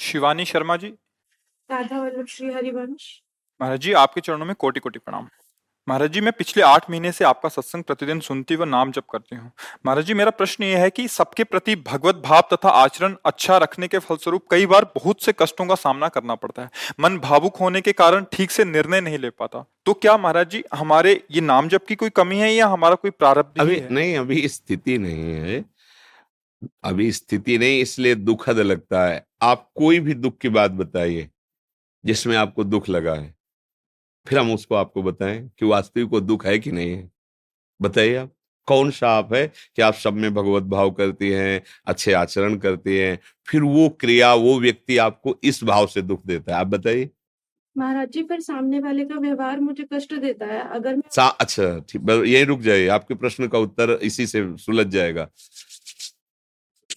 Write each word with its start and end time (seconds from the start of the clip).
शिवानी 0.00 0.44
शर्मा 0.44 0.76
जी। 0.76 0.88
राधा 1.70 1.98
वल्लभ 2.00 2.26
श्री 2.28 2.52
हरिवंश। 2.52 3.06
महाराज 3.60 3.80
जी 3.80 3.92
आपके 3.92 4.20
चरणों 4.20 4.46
में 4.46 4.54
कोटि 4.54 4.80
कोटि 4.80 4.98
प्रणाम। 4.98 5.28
महाराज 5.88 6.12
जी 6.12 6.20
मैं 6.20 6.32
पिछले 6.32 6.62
आठ 6.62 6.88
महीने 6.90 7.10
से 7.12 7.24
आपका 7.24 7.48
सत्संग 7.48 7.84
प्रतिदिन 7.84 8.20
सुनती 8.20 8.56
व 8.56 8.64
नाम 8.64 8.92
जप 8.92 9.04
करती 9.12 9.36
हूँ। 9.36 9.50
महाराज 9.86 10.04
जी 10.04 10.14
मेरा 10.14 10.30
प्रश्न 10.30 10.64
ये 10.64 10.76
है 10.76 10.90
कि 10.90 11.06
सबके 11.08 11.44
प्रति 11.44 11.74
भगवत 11.86 12.22
भाव 12.24 12.42
तथा 12.52 12.68
आचरण 12.70 13.16
अच्छा 13.24 13.56
रखने 13.56 13.88
के 13.88 13.98
फलस्वरूप 13.98 14.46
कई 14.50 14.66
बार 14.66 14.84
बहुत 14.94 15.22
से 15.22 15.34
कष्टों 15.38 15.66
का 15.66 15.74
सामना 15.74 16.08
करना 16.08 16.34
पड़ता 16.34 16.62
है। 16.62 16.70
मन 17.00 17.18
भावुक 17.18 17.56
होने 17.56 17.80
के 17.80 17.92
कारण 17.92 18.24
ठीक 18.32 18.50
से 18.50 18.64
निर्णय 18.64 19.00
नहीं 19.00 19.18
ले 19.18 19.30
पाता। 19.30 19.64
तो 19.86 19.94
क्या 19.94 20.16
महाराज 20.16 20.50
जी 20.50 20.62
हमारे 20.74 21.12
ये 21.30 21.40
नाम 21.40 21.68
जप 21.68 21.84
की 21.88 21.94
कोई 21.94 22.10
कमी 22.10 22.38
है 22.38 22.52
या 22.54 22.66
हमारा 22.66 22.94
कोई 22.94 23.10
प्रारब्ध 23.10 23.60
अभी 23.60 23.76
है? 23.76 23.88
नहीं 23.90 24.16
अभी 24.18 24.46
स्थिति 24.48 24.98
नहीं 24.98 25.34
है। 25.34 25.64
अभी 26.84 27.10
स्थिति 27.12 27.58
नहीं 27.58 27.80
इसलिए 27.80 28.14
दुखद 28.14 28.58
लगता 28.58 29.06
है। 29.06 29.24
आप 29.42 29.70
कोई 29.74 30.00
भी 30.00 30.14
दुख 30.14 30.38
की 30.38 30.48
बात 30.48 30.70
बताइए 30.70 31.28
जिसमें 32.04 32.36
आपको 32.36 32.64
दुख 32.64 32.88
लगा 32.88 33.14
है। 33.14 33.34
फिर 34.26 34.38
हम 34.38 34.52
उसको 34.54 34.74
आपको 34.74 35.02
बताएँ 35.02 35.48
कि 35.58 35.66
वास्तविक 35.66 36.08
को 36.08 36.20
दुख 36.20 36.46
है 36.46 36.58
कि 36.58 36.72
नहीं 36.72 36.90
है। 36.90 37.10
बताइए 37.80 38.16
आप 38.16 38.32
कौन 38.68 38.90
सा 38.90 39.10
आप 39.10 39.32
है 39.34 39.46
कि 39.76 39.82
आप 39.82 39.94
सब 39.94 40.14
में 40.14 40.32
भगवत 40.34 40.62
भाव 40.62 40.90
करती 40.90 41.30
हैं 41.30 41.62
अच्छे 41.86 42.12
आचरण 42.12 42.56
करती 42.56 42.96
हैं 42.96 43.18
फिर 43.48 43.62
वो 43.62 43.88
क्रिया 44.00 44.34
वो 44.34 44.58
व्यक्ति 44.60 44.96
आपको 44.98 45.38
इस 45.44 45.62
भाव 45.64 45.86
से 45.86 46.02
दुख 46.02 46.26
देता 46.26 46.52
है 46.52 46.60
आप 46.60 46.66
बताइए। 46.66 47.10
महाराज 47.76 48.08
जी 48.08 48.22
पर 48.22 48.40
सामने 48.40 48.78
वाले 48.80 49.04
का 49.04 49.14
व्यवहार 49.14 49.60
मुझे 49.60 49.84
कष्ट 49.92 50.14
देता 50.14 50.46
है। 50.46 50.60
अगर 50.70 50.96
मैं 50.96 51.28
अच्छा 51.40 51.78
ठीक 51.88 52.10
यही 52.26 52.44
रुक 52.44 52.60
जाइए 52.60 52.86
आपके 52.88 53.14
प्रश्न 53.14 53.48
का 53.48 53.58
उत्तर 53.58 53.90
इसी 54.02 54.26
से 54.26 54.44
सुलझ 54.56 54.86
जाएगा। 54.86 55.28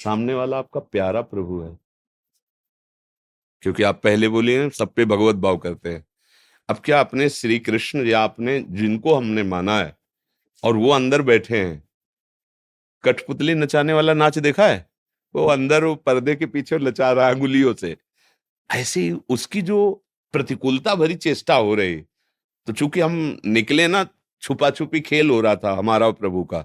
सामने 0.03 0.33
वाला 0.33 0.57
आपका 0.57 0.79
प्यारा 0.81 1.21
प्रभु 1.23 1.59
है। 1.61 1.77
क्योंकि 3.63 3.83
आप 3.83 4.01
पहले 4.03 4.29
बोलिए 4.29 4.69
सब 4.69 4.93
पे 4.93 5.05
भगवत 5.05 5.35
भाव 5.35 5.57
करते 5.57 5.89
हैं। 5.89 6.05
अब 6.69 6.77
क्या 6.85 6.99
अपने 6.99 7.29
श्री 7.29 7.59
कृष्ण 7.59 8.05
या 8.07 8.23
अपने 8.23 8.59
जिनको 8.71 9.13
हमने 9.15 9.43
माना 9.43 9.77
है, 9.77 9.95
और 10.63 10.77
वो 10.77 10.89
अंदर 10.89 11.21
बैठे 11.21 11.57
हैं, 11.57 11.83
कठपुतली 13.03 13.53
नचाने 13.55 13.93
वाला 13.93 14.13
नाच 14.13 14.37
देखा 14.39 14.67
है? 14.67 14.85
वो 15.35 15.45
अंदर 15.47 15.83
वो 15.83 15.95
पर्दे 15.97 16.35
के 16.35 16.45
पीछे 16.45 16.77
नचा 16.79 17.11
रहा 17.11 17.27
है 17.27 17.33
अंगुलियों 17.33 17.73
से। 17.73 17.95
ऐसे 18.69 19.11
उसकी 19.29 19.61
जो 19.61 19.79
प्रतिकूलता 20.33 20.95
भरी 20.95 21.15
चेष्टा 21.17 21.55
हो 21.55 21.73
रही 21.75 21.95
तो 22.67 22.73
चूँकि 22.73 22.99
हम 22.99 23.37
निकले 23.45 23.87
ना 23.87 24.05
छुपा 24.43 24.69
छुपी 24.71 24.99
खेल 25.01 25.29
हो 25.29 25.39
रहा 25.41 25.55
था 25.55 25.71
हमारा 25.73 26.09
प्रभु 26.11 26.43
का 26.43 26.61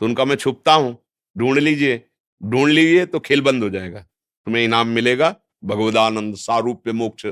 तो 0.00 0.06
उनका 0.06 0.24
मैं 0.24 0.36
छुपता 0.36 0.72
हूँ। 0.74 0.96
ढूंढ 1.36 1.58
लीजिए। 1.58 2.02
ढूंढ 2.44 2.70
लीजिए 2.70 3.06
तो 3.06 3.20
खेल 3.20 3.40
बंद 3.40 3.62
हो 3.62 3.70
जाएगा। 3.70 4.00
तुम्हें 4.46 4.64
इनाम 4.64 4.88
मिलेगा, 4.88 5.36
भगवदानंद, 5.64 6.36
सारूप्य 6.36 6.92
मोक्ष, 6.92 7.26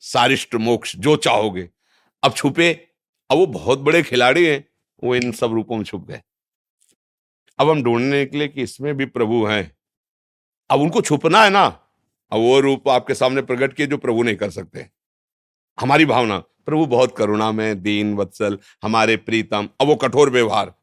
सारिष्ट 0.00 0.54
मोक्ष, 0.54 0.96
जो 0.96 1.16
चाहोगे। 1.16 1.68
अब 2.22 2.32
छुपे, 2.32 2.72
अब 3.30 3.38
वो 3.38 3.46
बहुत 3.46 3.78
बड़े 3.78 4.02
खिलाड़ी 4.02 4.46
हैं, 4.46 4.64
वो 5.04 5.14
इन 5.14 5.32
सब 5.32 5.52
रूपों 5.52 5.76
में 5.76 5.84
छुप 5.84 6.06
गए। 6.08 6.22
अब 7.58 7.70
हम 7.70 7.82
ढूँढने 7.82 8.18
निकले 8.18 8.48
कि 8.48 8.62
इसमें 8.62 8.96
भी 8.96 9.04
प्रभु 9.06 9.44
हैं। 9.44 9.76
अब 10.70 10.80
उनको 10.80 11.00
छुपना 11.00 11.42
है 11.44 11.50
ना, 11.50 11.64
अब 12.32 12.38
वो 12.38 12.60
रूप 12.60 12.88
आपके 12.88 13.14
सामने 13.14 13.42
प्रकट 13.42 13.72
किए 13.72 13.86
जो 13.86 13.98
प्रभु 13.98 14.22
नहीं 14.22 14.36
कर 14.36 14.50
सकते। 14.50 14.90
हमारी 15.80 16.04
भावना, 16.04 16.38
प्रभु 16.38 16.86
बहुत 16.86 17.16
करुणा 17.16 17.52
में, 17.52 17.82
दीन, 17.82 18.14
वत्सल, 18.14 18.58
हमारे 18.82 19.16
प्रीतम, 19.16 19.68
अब 19.80 19.86
वो 19.86 19.96
कठोर 19.96 20.30
व्यवहार। 20.30 20.74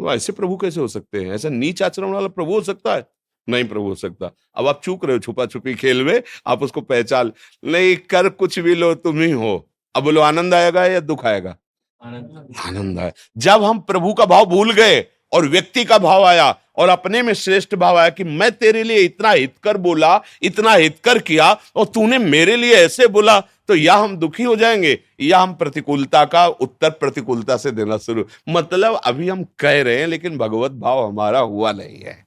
वो 0.00 0.12
ऐसे 0.12 0.32
प्रभु 0.32 0.56
कैसे 0.56 0.80
हो 0.80 0.88
सकते 0.88 1.20
हैं? 1.20 1.32
ऐसा 1.32 1.48
नीच 1.48 1.82
आचरण 1.82 2.12
वाला 2.12 2.28
प्रभु 2.28 2.52
हो 2.52 2.60
सकता 2.60 2.94
है? 2.94 3.06
नहीं 3.48 3.64
प्रभु 3.64 3.84
हो 3.84 3.94
सकता। 3.94 4.30
अब 4.54 4.66
आप 4.66 4.80
चूक 4.84 5.04
रहे 5.04 5.12
हो 5.12 5.20
छुपा 5.20 5.46
छुपी 5.46 5.74
खेल 5.74 6.04
में 6.04 6.22
आप 6.46 6.62
उसको 6.62 6.80
पहचान 6.80 7.32
नहीं 7.64 7.96
कर 7.96 8.28
कुछ 8.28 8.58
भी 8.58 8.74
लो 8.74 8.94
तुम 8.94 9.20
ही 9.20 9.30
हो। 9.30 9.70
अब 9.94 10.02
बोलो 10.02 10.20
आनंद 10.20 10.54
आएगा 10.54 10.86
या 10.86 11.00
दुख 11.00 11.26
आएगा। 11.26 11.56
आनंद 12.02 12.98
आए। 12.98 13.12
जब 13.36 13.62
हम 13.62 13.80
प्रभु 13.80 14.14
का 14.14 14.24
भाव 14.26 14.44
भूल 14.46 14.72
गए 14.72 15.00
और 15.32 15.48
व्यक्ति 15.48 15.84
का 15.84 15.98
भाव 15.98 16.24
आया 16.24 16.54
और 16.76 16.88
अपने 16.88 17.22
में 17.22 17.32
श्रेष्ठ 17.34 17.74
भाव 17.74 17.98
आया 17.98 18.10
कि 18.10 18.24
मैं 18.24 18.50
तेरे 18.52 18.82
लिए 18.82 18.98
इतना 18.98 19.30
हितकर 19.30 19.76
बोला, 19.76 20.20
इतना 20.42 20.72
हितकर 20.72 21.18
किया 21.20 21.52
और 21.76 21.86
तूने 21.86 22.18
मेरे 22.18 22.56
लिए 22.56 22.74
ऐसे 22.76 23.06
बोला 23.08 23.38
तो 23.68 23.74
या 23.74 23.94
हम 23.94 24.16
दुखी 24.16 24.42
हो 24.42 24.56
जाएँगे 24.56 24.98
या 25.20 25.38
हम 25.38 25.54
प्रतिकूलता 25.54 26.24
का 26.24 26.46
उत्तर 26.46 26.90
प्रतिकूलता 26.90 27.56
से 27.56 27.70
देना 27.70 27.96
शुरू। 27.98 28.24
मतलब 28.48 28.94
अभी 28.96 29.28
हम 29.28 29.44
कह 29.58 29.82
रहे 29.82 29.98
हैं, 29.98 30.06
लेकिन 30.06 30.38
भगवत 30.38 30.72
भाव 30.72 31.06
हमारा 31.06 31.38
हुआ 31.40 31.72
नहीं 31.72 32.00
है। 32.00 32.24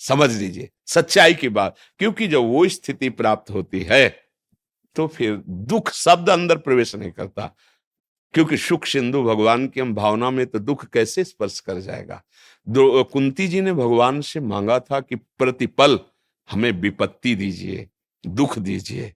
समझ 0.00 0.30
लीजिए, 0.32 0.68
सच्चाई 0.86 1.34
की 1.34 1.48
बात, 1.48 1.76
क्योंकि 1.98 2.26
जब 2.28 2.44
वो 2.44 2.66
स्थिति 2.68 3.08
प्राप्त 3.10 3.50
होती 3.50 3.80
है 3.82 4.08
तो 4.96 5.06
फिर 5.06 5.40
दुख 5.48 5.92
शब्द 5.92 6.30
अंदर 6.30 6.56
प्रवेश 6.56 6.94
नहीं 6.94 7.10
करता। 7.10 7.54
क्योंकि 8.36 8.56
सुख 8.56 8.84
सिंधु 8.84 9.22
भगवान 9.22 9.66
की 9.66 9.80
हम 9.80 9.94
भावना 9.94 10.30
में 10.30 10.46
तो 10.46 10.58
दुख 10.58 10.84
कैसे 10.86 11.24
स्पर्श 11.24 11.60
कर 11.60 11.78
जाएगा? 11.80 12.22
कुंती 12.66 13.46
जी 13.48 13.60
ने 13.60 13.72
भगवान 13.72 14.20
से 14.20 14.40
मांगा 14.40 14.78
था 14.78 15.00
कि 15.00 15.16
प्रतिपल 15.16 15.98
हमें 16.50 16.70
विपत्ति 16.72 17.34
दीजिए, 17.34 17.88
दुख 18.24 18.58
दीजिए। 18.58 19.14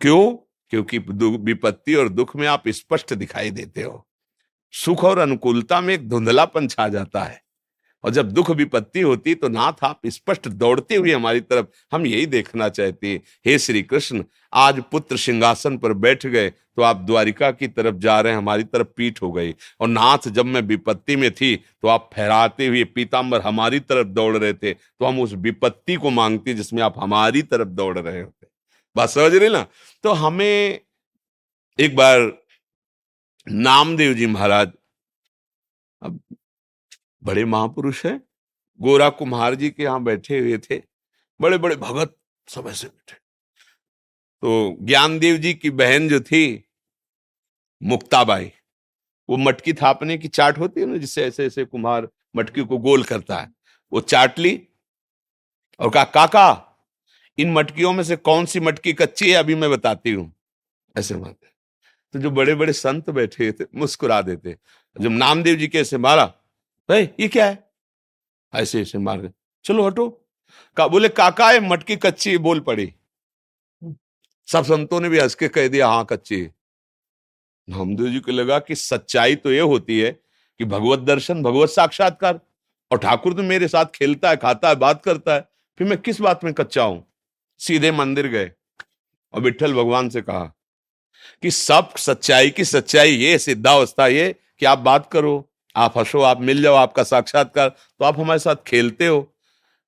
क्यों? 0.00 0.36
क्योंकि 0.70 0.98
विपत्ति 0.98 1.94
और 1.94 2.08
दुख 2.08 2.34
में 2.36 2.46
आप 2.48 2.68
स्पष्ट 2.68 3.14
दिखाई 3.14 3.50
देते 3.50 3.82
हो। 3.82 4.06
सुख 4.72 5.04
और 5.04 5.18
अनुकूलता 5.18 5.80
में 5.80 5.94
एक 5.94 6.08
धुंधलापन 6.08 6.68
छा 6.68 6.88
जाता 6.88 7.22
है। 7.22 7.42
और 8.04 8.10
जब 8.10 8.30
दुख 8.32 8.50
विपत्ति 8.52 9.00
होती 9.00 9.34
तो 9.34 9.48
नाथ 9.48 9.84
आप 9.84 10.06
स्पष्ट 10.08 10.48
दौड़ते 10.48 10.94
हुए 10.94 11.12
हमारी 11.12 11.40
तरफ़, 11.42 11.66
हम 11.92 12.06
यही 12.06 12.26
देखना 12.28 12.68
चाहते 12.70 13.08
हैं। 13.08 13.20
हे 13.46 13.58
श्री 13.58 13.82
कृष्ण 13.84 14.24
आज 14.52 14.82
पुत्र 14.92 15.16
सिंहासन 15.18 15.76
पर 15.78 15.92
बैठ 15.94 16.26
गए 16.26 16.48
तो 16.50 16.82
आप 16.82 16.96
द्वारिका 16.98 17.50
की 17.50 17.68
तरफ़ 17.68 17.96
जा 17.96 18.20
रहे 18.20 18.32
हैं, 18.32 18.38
हमारी 18.38 18.64
तरफ़ 18.64 18.86
पीठ 18.96 19.20
हो 19.22 19.30
गई। 19.32 19.54
और 19.80 19.88
नाथ 19.88 20.28
जब 20.28 20.46
मैं 20.46 20.60
विपत्ति 20.62 21.16
में 21.16 21.30
थी 21.32 21.54
तो 21.56 21.88
आप 21.88 22.10
फहराते 22.14 22.66
हुए 22.66 22.84
पीताम्बर 22.86 23.40
हमारी 23.40 23.80
तरफ़ 23.82 24.08
दौड़ 24.08 24.36
रहे 24.36 24.52
थे 24.54 24.72
तो 24.72 25.04
हम 25.04 25.20
उस 25.20 25.32
विपत्ति 25.38 25.96
को 25.96 26.10
मांगते 26.12 26.54
जिसमें 26.54 26.82
आप 26.82 26.94
हमारी 26.98 27.42
तरफ़ 27.44 27.68
दौड़ 27.70 27.98
रहे 27.98 28.20
होते। 28.20 28.46
बात 28.96 29.10
समझ 29.10 29.34
रहे 29.34 29.48
ना? 29.48 29.66
तो 30.04 30.12
हमें 30.12 30.80
एक 31.78 31.96
बार 31.96 32.32
नामदेव 33.46 34.12
जी 34.14 34.26
महाराज, 34.28 34.70
अब 36.02 36.20
बड़े 37.22 37.44
महापुरुष 37.44 38.06
हैं। 38.06 38.20
गोरा 38.80 39.08
कुम्हार 39.10 39.54
जी 39.54 39.70
के 39.70 39.82
यहाँ 39.82 40.02
बैठे 40.02 40.38
हुए 40.38 40.58
थे। 40.58 40.80
बड़े 41.40 41.58
बड़े 41.58 41.76
भगत 41.76 42.16
सब 42.48 42.66
ऐसे 42.68 42.86
बैठे। 42.86 43.14
तो 44.42 44.76
ज्ञानदेव 44.82 45.36
जी 45.36 45.54
की 45.54 45.70
बहन 45.70 46.08
जो 46.08 46.20
थी, 46.20 46.64
मुक्ताबाई, 47.82 48.52
वो 49.28 49.36
मटकी 49.36 49.72
थापने 49.72 50.18
की 50.18 50.28
चाट 50.28 50.58
होती 50.58 50.80
है 50.80 50.86
ना, 50.86 50.96
जिससे 50.96 51.24
ऐसे 51.24 51.46
ऐसे 51.46 51.64
कुम्हार 51.64 52.08
मटकी 52.36 52.64
को 52.64 52.78
गोल 52.78 53.02
करता 53.02 53.40
है। 53.40 53.52
वो 53.92 54.00
चाट 54.00 54.38
ली 54.38 54.68
और 55.80 55.90
कहा, 55.90 56.04
काका, 56.04 56.68
इन 57.38 57.52
मटकियों 57.52 57.92
में 57.92 58.04
से 58.04 58.16
कौन 58.16 58.46
सी 58.46 58.60
मटकी 58.60 58.92
कच्ची 58.92 59.30
है? 59.30 59.36
अभी 59.36 59.54
मैं 59.54 59.70
बताती 59.70 60.12
हूँ। 60.12 60.32
ऐसे 60.96 61.16
मारते 61.16 61.46
तो 62.14 62.18
जो 62.18 62.30
बड़े 62.30 62.54
बड़े 62.54 62.72
संत 62.72 63.10
बैठे 63.10 63.52
थे, 63.52 63.64
मुस्कुरा 63.74 64.22
देते। 64.22 64.56
जब 65.00 65.10
नामदेव 65.10 65.56
जी 65.56 65.68
के 65.68 65.78
ऐसे 65.78 65.98
मारा 65.98 66.32
भाई, 66.88 67.08
ये 67.20 67.28
क्या 67.28 67.46
है? 67.46 67.70
ऐसे 68.52 68.80
ऐसे 68.82 68.98
मार 68.98 69.20
गए 69.20 69.30
चलो 69.64 69.86
हटो। 69.86 70.08
का, 70.76 70.86
बोले 70.88 71.08
काका 71.08 71.50
है 71.50 71.60
मटकी 71.60 71.96
कच्ची 71.96 72.38
बोल 72.38 72.60
पड़ी। 72.60 72.92
सब 74.48 74.64
संतों 74.64 75.00
ने 75.00 75.08
भी 75.08 75.18
हंस 75.20 75.34
के 75.34 75.48
कह 75.48 75.68
दिया 75.68 75.88
हाँ 75.88 76.06
कच्ची 76.10 76.42
नामदेव 77.68 78.08
जी 78.08 78.20
को 78.20 78.32
लगा 78.32 78.58
कि 78.58 78.74
सच्चाई 78.74 79.36
तो 79.36 79.52
ये 79.52 79.60
होती 79.60 80.00
है 80.00 80.10
कि 80.10 80.64
भगवत 80.64 80.98
दर्शन, 80.98 81.42
भगवत 81.42 81.68
साक्षात्कार। 81.68 82.40
और 82.90 82.98
ठाकुर 82.98 83.34
तो 83.34 83.42
मेरे 83.42 83.68
साथ 83.68 83.84
खेलता 83.84 84.30
है, 84.30 84.36
खाता 84.36 84.68
है, 84.68 84.74
बात 84.74 85.02
करता 85.04 85.34
है। 85.34 85.48
फिर 85.78 85.88
मैं 85.88 85.98
किस 85.98 86.20
बात 86.20 86.44
में 86.44 86.52
कच्चा 86.54 86.82
हूँ? 86.82 87.04
सीधे 87.58 87.92
मंदिर 87.92 88.26
गए। 88.26 88.50
और 89.34 89.40
विठल 89.40 89.74
भगवान 89.74 90.08
से 90.08 90.22
कहा 90.22 90.44
कि 91.42 91.50
सब 91.50 91.94
सच्चाई 91.96 92.50
की 92.50 92.64
सच्चाई 92.64 93.10
ये, 93.10 93.38
सिद्धावस्था 93.38 94.06
ये 94.06 94.34
कि 94.58 94.66
आप 94.66 94.78
बात 94.78 95.08
करो। 95.12 95.51
आप 95.76 95.98
हंसो, 95.98 96.20
आप 96.20 96.40
मिल 96.40 96.62
जाओ, 96.62 96.74
आपका 96.74 97.02
साक्षात्कार। 97.02 97.68
तो 97.68 98.04
आप 98.04 98.18
हमारे 98.18 98.38
साथ 98.38 98.56
खेलते 98.66 99.06
हो। 99.06 99.34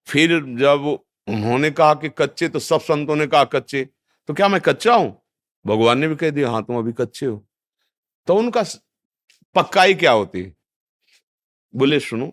फिर 0.06 0.40
जब 0.40 0.98
उन्होंने 1.28 1.70
कहा 1.70 1.94
कि 1.94 2.08
कच्चे 2.08 2.48
तो 2.48 2.58
सब 2.58 2.80
संतों 2.80 3.16
ने 3.16 3.26
कहा 3.26 3.44
कच्चे। 3.44 3.88
तो 4.28 4.34
क्या 4.34 4.48
मैं 4.48 4.60
कच्चा 4.60 4.94
हूँ? 4.94 5.22
भगवान 5.66 5.98
ने 5.98 6.08
भी 6.08 6.16
कह 6.16 6.30
दिया 6.30 6.50
हाँ 6.50 6.62
तुम 6.62 6.78
अभी 6.78 6.92
कच्चे 6.92 7.26
हो। 7.26 7.46
तो 8.26 8.34
उनका 8.34 8.64
पक्काई 9.54 9.94
क्या 9.94 10.12
होती? 10.12 10.42
है 10.42 10.54
बोले, 11.76 12.00
सुनो, 12.00 12.32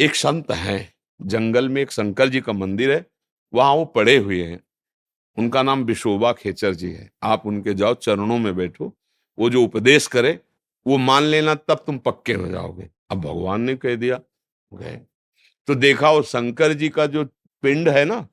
एक 0.00 0.14
संत 0.14 0.50
है, 0.50 0.94
जंगल 1.22 1.68
में 1.68 1.82
एक 1.82 1.90
शंकर 1.90 2.28
जी 2.28 2.40
का 2.40 2.52
मंदिर 2.52 2.92
है, 2.92 3.06
वहाँ 3.54 3.74
वो 3.74 3.84
पड़े 3.84 4.16
हुए 4.16 4.42
हैं। 4.42 4.60
उनका 5.38 5.62
नाम 5.62 5.84
विशोबा 5.84 6.32
खेचर 6.32 6.74
जी 6.74 6.92
है। 6.92 7.10
आप 7.22 7.46
उनके 7.46 7.74
जाओ, 7.74 7.94
चरणों 7.94 8.38
में 8.38 8.56
बैठो, 8.56 8.96
वो 9.38 9.50
जो 9.50 9.62
उपदेश 9.62 10.06
करे 10.06 10.40
वो 10.86 10.96
मान 10.98 11.22
लेना, 11.22 11.54
तब 11.54 11.82
तुम 11.86 11.98
पक्के 11.98 12.32
हो 12.32 12.48
जाओगे। 12.48 12.88
अब 13.10 13.20
भगवान 13.20 13.60
ने 13.60 13.74
कह 13.76 13.94
दिया, 13.96 14.20
गए। 14.72 15.00
तो 15.68 15.74
देखा 15.74 16.10
वो 16.10 16.22
शंकर 16.22 16.72
जी 16.72 16.88
का 16.88 17.06
जो 17.06 17.24
पिंड 17.62 17.88
है 17.88 18.04
ना, 18.04 18.26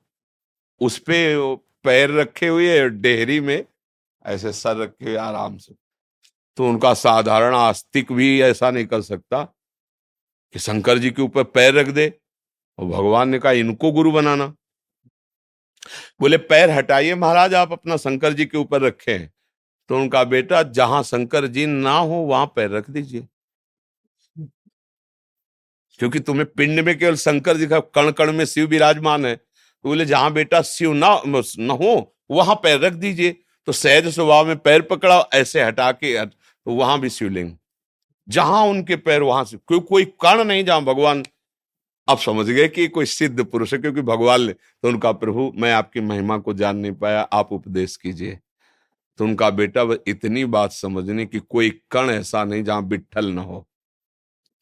उस 0.80 0.98
पे 0.98 1.56
पैर 1.84 2.10
रखे 2.10 2.48
हुए 2.48 2.88
डेहरी 2.88 3.40
में, 3.40 3.64
ऐसे 4.26 4.52
सर 4.52 4.76
रखे 4.76 5.04
हुए 5.04 5.16
आराम 5.16 5.56
से। 5.56 5.74
तो 6.56 6.68
उनका 6.68 6.92
साधारण 6.94 7.54
आस्तिक 7.54 8.12
भी 8.12 8.40
ऐसा 8.42 8.70
नहीं 8.70 8.86
कर 8.86 9.00
सकता 9.02 9.42
कि 10.54 10.58
शंकर 10.58 10.98
जी 10.98 11.10
के 11.10 11.22
ऊपर 11.22 11.44
पैर 11.44 11.74
रख 11.74 11.86
दे 11.86 12.12
और 12.78 12.86
भगवान 12.86 13.28
ने 13.28 13.38
कहा, 13.38 13.52
इनको 13.52 13.92
गुरु 13.92 14.12
बनाना। 14.12 14.46
बोले, 16.20 16.36
पैर 16.36 16.70
हटाइए 16.70 17.14
महाराज, 17.14 17.54
आप 17.54 17.72
अपना 17.72 17.96
शंकर 17.96 18.32
जी 18.32 18.46
के 18.46 18.58
ऊपर 18.58 18.82
रखे 18.82 19.18
तो 19.90 19.96
उनका 19.96 20.22
बेटा, 20.26 20.62
जहाँ 20.64 21.02
शंकर 21.04 21.46
जी 21.48 21.66
ना 21.66 21.98
हो, 21.98 22.14
वहाँ 22.16 22.46
पैर 22.56 22.70
रख 22.70 22.90
दीजिए। 22.90 23.26
क्योंकि 26.00 26.20
तुम्हें 26.20 26.46
पिंड 26.48 26.80
में 26.80 26.96
केवल 26.98 27.14
शंकर 27.16 27.56
जी 27.56 27.66
का 27.66 27.78
कण 27.80 28.10
कण 28.12 28.32
में 28.32 28.44
शिव 28.46 28.66
विराजमान 28.68 29.26
है। 29.26 29.34
तो 29.36 29.88
बोले, 29.88 30.04
जहाँ 30.06 30.32
बेटा 30.32 30.60
शिव 30.62 30.92
ना, 30.94 31.20
न 31.26 31.70
हो, 31.72 32.14
वहाँ 32.30 32.54
पैर 32.62 32.80
रख 32.80 32.92
दीजिए। 32.94 33.36
तो 33.68 33.72
सहज 33.72 34.06
स्वभाव 34.08 34.46
में 34.46 34.56
पैर 34.58 34.82
पकड़ा, 34.82 35.18
ऐसे 35.34 35.62
हटा 35.62 35.90
के 35.94 36.24
तो 36.26 36.74
वहाँ 36.74 36.98
भी 37.00 37.10
शिवलिंग 37.10 37.52
जहाँ 38.28 38.62
उनके 38.66 38.96
पैर, 38.98 39.22
वहाँ 39.22 39.44
से 39.44 39.56
कोई 39.58 39.80
कोई 39.80 40.04
कण 40.22 40.44
नहीं 40.44 40.64
जहाँ 40.64 40.84
भगवान। 40.84 41.22
आप 42.08 42.18
समझ 42.20 42.46
गए 42.46 42.68
कि 42.68 42.86
कोई 42.88 43.06
सिद्ध 43.06 43.44
पुरुष 43.44 43.72
है, 43.74 43.78
क्योंकि 43.80 44.02
भगवान 44.02 44.42
ने 44.42 44.52
तो 44.52 44.88
उनका 44.88 45.12
प्रभु, 45.14 45.52
मैं 45.56 45.72
आपकी 45.74 46.00
महिमा 46.02 46.38
को 46.38 46.54
जान 46.54 46.76
नहीं 46.78 46.92
पाया, 46.94 47.20
आप 47.22 47.52
उपदेश 47.52 47.96
कीजिए। 47.96 48.38
तो 49.18 49.24
उनका 49.24 49.48
बेटा 49.52 49.82
इतनी 50.08 50.44
बात 50.46 50.72
समझने 50.72 51.26
की 51.26 51.38
कोई 51.40 51.70
कण 51.90 52.10
ऐसा 52.10 52.44
नहीं 52.44 52.64
जहाँ 52.64 52.80
विठल 52.82 53.26
न 53.26 53.38
हो। 53.38 53.66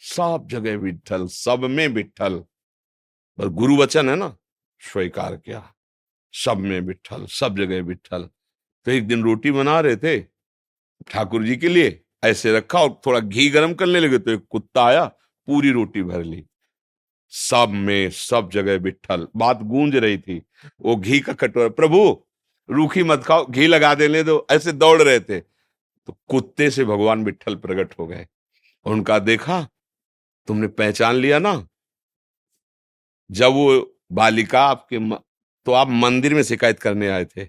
सब 0.02 0.46
जगह 0.50 0.76
विठल 0.76 1.26
सब 1.28 1.64
में 1.66 1.86
विठल 1.88 2.38
पर 3.38 3.48
गुरु 3.50 3.76
वचन 3.76 4.08
है 4.10 4.16
ना, 4.16 4.36
स्वीकार 4.80 5.36
किया। 5.36 5.62
सब 6.34 6.58
में 6.58 6.80
विठल 6.80 7.26
सब 7.30 7.56
जगह 7.58 7.82
विठल 7.82 8.28
तो 8.86 8.90
एक 8.90 9.06
दिन 9.08 9.22
रोटी 9.22 9.50
बना 9.50 9.78
रहे 9.80 9.96
थे, 9.96 10.20
ठाकुर 11.10 11.44
जी 11.44 11.56
के 11.56 11.68
लिए, 11.68 12.00
ऐसे 12.24 12.56
रखा 12.56 12.78
और 12.78 13.00
थोड़ा 13.06 13.20
घी 13.20 13.48
गर्म 13.50 13.74
करने 13.74 14.00
लगे 14.00 14.18
तो 14.18 14.30
एक 14.30 14.44
कुत्ता 14.50 14.84
आया, 14.84 15.04
पूरी 15.48 15.70
रोटी 15.70 16.02
भर 16.02 16.22
ली। 16.22 16.44
सब 17.32 17.68
में, 17.68 18.10
सब 18.10 18.50
जगह 18.52 18.78
बिठल 18.78 19.26
बात 19.36 19.62
गूंज 19.62 19.96
रही 19.96 20.18
थी, 20.18 20.42
वो 20.80 20.96
घी 20.96 21.20
का 21.20 21.32
कटोरा, 21.32 21.68
प्रभु 21.70 22.24
रूखी 22.70 23.02
मत 23.02 23.24
खाओ, 23.24 23.46
घी 23.46 23.66
लगा 23.66 23.94
देने 23.94 24.22
दो, 24.22 24.46
ऐसे 24.50 24.72
दौड़ 24.72 25.02
रहे 25.02 25.20
थे। 25.20 25.40
तो 26.06 26.16
कुत्ते 26.28 26.70
से 26.70 26.84
भगवान 26.84 27.24
बिठल 27.24 27.54
प्रकट 27.54 27.94
हो 27.98 28.06
गए 28.06 28.26
उनका 28.86 29.18
देखा, 29.18 29.68
तुमने 30.46 30.66
पहचान 30.68 31.14
लिया 31.14 31.38
ना? 31.38 31.66
जब 33.30 33.52
वो 33.52 33.96
बालिका 34.12 34.62
आपके 34.62 34.98
म... 34.98 35.14
तो 35.66 35.72
आप 35.72 35.88
मंदिर 35.88 36.34
में 36.34 36.42
शिकायत 36.42 36.80
करने 36.80 37.08
आए 37.08 37.24
थे। 37.24 37.44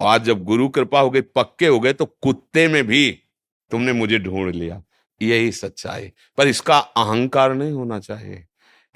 और 0.00 0.06
आज 0.06 0.24
जब 0.24 0.44
गुरु 0.44 0.68
कृपा 0.68 1.00
हो 1.00 1.10
गई, 1.10 1.20
पक्के 1.20 1.66
हो 1.66 1.80
गए 1.80 1.92
तो 1.92 2.06
कुत्ते 2.06 2.68
में 2.68 2.86
भी 2.86 3.22
तुमने 3.70 3.92
मुझे 3.92 4.18
ढूंढ 4.18 4.54
लिया। 4.54 4.82
यही 5.22 5.52
सच्चाई। 5.52 6.12
पर 6.38 6.48
इसका 6.48 6.78
अहंकार 6.78 7.54
नहीं 7.54 7.72
होना 7.72 7.98
चाहिए 8.00 8.46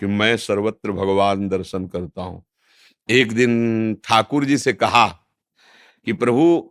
कि 0.00 0.06
मैं 0.06 0.36
सर्वत्र 0.36 0.92
भगवान 0.92 1.48
दर्शन 1.48 1.86
करता 1.86 2.22
हूँ। 2.22 2.44
एक 3.10 3.32
दिन 3.32 3.94
ठाकुर 4.04 4.44
जी 4.44 4.58
से 4.58 4.72
कहा 4.72 5.21
कि 6.06 6.12
प्रभु, 6.12 6.70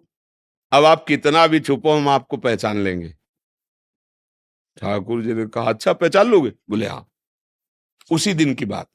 अब 0.71 0.85
आप 0.85 1.05
कितना 1.07 1.45
भी 1.47 1.59
छुपो, 1.59 1.91
हम 1.91 2.09
आपको 2.09 2.37
पहचान 2.37 2.77
लेंगे। 2.77 3.13
ठाकुर 4.77 5.21
जी 5.21 5.33
ने 5.33 5.45
कहा 5.45 5.69
अच्छा 5.69 5.93
पहचान 5.93 6.27
लोगे? 6.27 6.49
बोले 6.69 6.87
हाँ। 6.87 7.07
उसी 8.11 8.33
दिन 8.33 8.53
की 8.53 8.65
बात। 8.65 8.87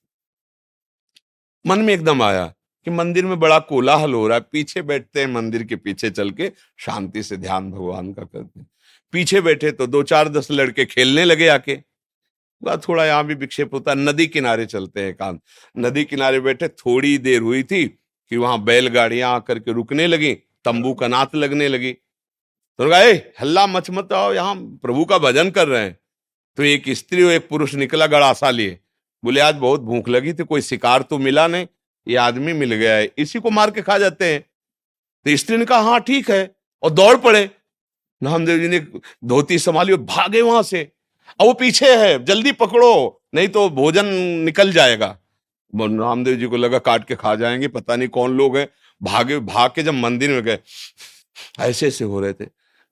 मन 1.65 1.79
में 1.79 1.93
एकदम 1.95 2.23
आया 2.23 2.47
कि 2.87 2.91
मंदिर 2.91 3.27
में 3.27 3.39
बड़ा 3.41 3.59
कोलाहल 3.59 4.13
हो 4.15 4.27
रहा 4.29 4.39
है। 4.39 4.45
पीछे 4.53 4.83
बैठते 4.83 5.21
हैं 5.21 5.27
मंदिर 5.27 5.63
के 5.65 5.77
पीछे 5.77 6.11
चल 6.11 6.31
के 6.31 6.51
शांति 6.79 7.23
से 7.23 7.37
ध्यान 7.37 7.71
भगवान 7.73 8.13
का 8.13 8.25
करते 8.25 8.61
हैं। 8.61 8.67
पीछे 9.13 9.41
बैठे 9.41 9.71
तो 9.73 9.87
दो 9.87 10.03
चार 10.03 10.29
दस 10.29 10.51
लड़के 10.51 10.85
खेलने 10.85 11.25
लगे 11.25 11.49
आके। 11.49 11.77
थोड़ा 12.79 13.05
यहाँ 13.07 13.25
भी 13.25 13.35
विक्षेप 13.35 13.75
होता, 13.75 13.95
नदी 13.95 14.27
किनारे 14.27 14.67
चलते 14.67 15.01
हैं 15.01 15.15
कान 15.15 15.41
नदी 15.77 16.05
किनारे 16.05 16.41
बैठे 16.41 16.69
थोड़ी 16.69 17.17
देर 17.19 17.43
हुई 17.43 17.63
थी 17.63 17.87
कि 18.31 18.37
वहाँ 18.37 18.63
बैलगाड़ियाँ 18.65 19.35
आकर 19.35 19.59
के 19.59 19.73
रुकने 19.73 20.07
लगी, 20.07 20.35
तंबू 20.35 20.95
का 20.95 21.09
नाथ 21.09 21.35
लगने 21.35 21.69
लगी। 21.69 21.93
तो 21.93 22.89
कहा 22.91 22.99
हल्ला 23.41 23.67
मच 23.67 23.91
मत 23.91 24.13
आओ, 24.13 24.33
यहाँ 24.33 24.55
प्रभु 24.55 25.05
का 25.05 25.19
भजन 25.19 25.51
कर 25.51 25.69
रहे 25.69 25.83
हैं। 25.83 25.99
तो 26.57 26.63
एक 26.63 26.89
स्त्री 26.89 27.23
और 27.23 27.33
एक 27.33 27.49
पुरुष 27.49 27.75
निकला 27.75 28.07
गड़ासा 28.07 28.51
लिए। 28.51 28.79
बोले, 29.25 29.41
आज 29.41 29.55
बहुत 29.55 29.81
भूख 29.81 30.09
लगी 30.09 30.33
थी, 30.33 30.45
कोई 30.45 30.61
शिकार 30.61 31.03
तो 31.03 31.19
मिला 31.19 31.47
नहीं, 31.47 31.67
ये 32.07 32.17
आदमी 32.17 32.53
मिल 32.53 32.75
गया 32.75 32.95
है, 32.95 33.11
इसी 33.19 33.39
को 33.39 33.51
मार 33.51 33.71
के 33.71 33.83
खा 33.83 33.99
जाते 33.99 34.25
हैं। 34.25 34.41
तो 35.27 35.37
स्त्री 35.37 35.57
ने 35.57 35.65
कहा 35.65 35.79
हाँ 35.79 36.01
ठीक 36.01 36.31
है। 36.31 36.57
और 36.83 36.91
दौड़ 36.91 37.17
पड़े। 37.17 37.51
नामदेव 38.23 38.59
जी 38.59 38.69
ने 38.69 38.81
धोती 39.25 39.59
संभाली 39.59 39.93
और 39.93 39.99
भागे 39.99 40.41
वहाँ 40.43 40.63
से। 40.63 40.83
अब 41.41 41.47
वो 41.47 41.53
पीछे 41.53 41.97
है, 41.97 42.25
जल्दी 42.25 42.53
पकड़ो, 42.53 43.23
नहीं 43.35 43.49
तो 43.49 43.69
भोजन 43.71 44.07
निकल 44.45 44.73
जाएगा। 44.73 45.19
रामदेव 45.75 46.37
जी 46.37 46.47
को 46.47 46.57
लगा 46.57 46.79
काट 46.79 47.05
के 47.05 47.15
खा 47.15 47.35
जाएँगे, 47.35 47.69
पता 47.69 47.97
नहीं 47.97 48.09
कौन 48.09 48.37
लोग 48.37 48.57
हैं। 48.57 48.69
भागे, 49.03 49.39
भाग 49.39 49.71
के 49.71 49.83
जब 49.83 49.95
मंदिर 49.95 50.31
में 50.31 50.43
गए, 50.43 50.59
ऐसे 51.61 51.87
ऐसे 51.87 52.05
हो 52.05 52.21
रहे 52.21 52.33
थे। 52.33 52.45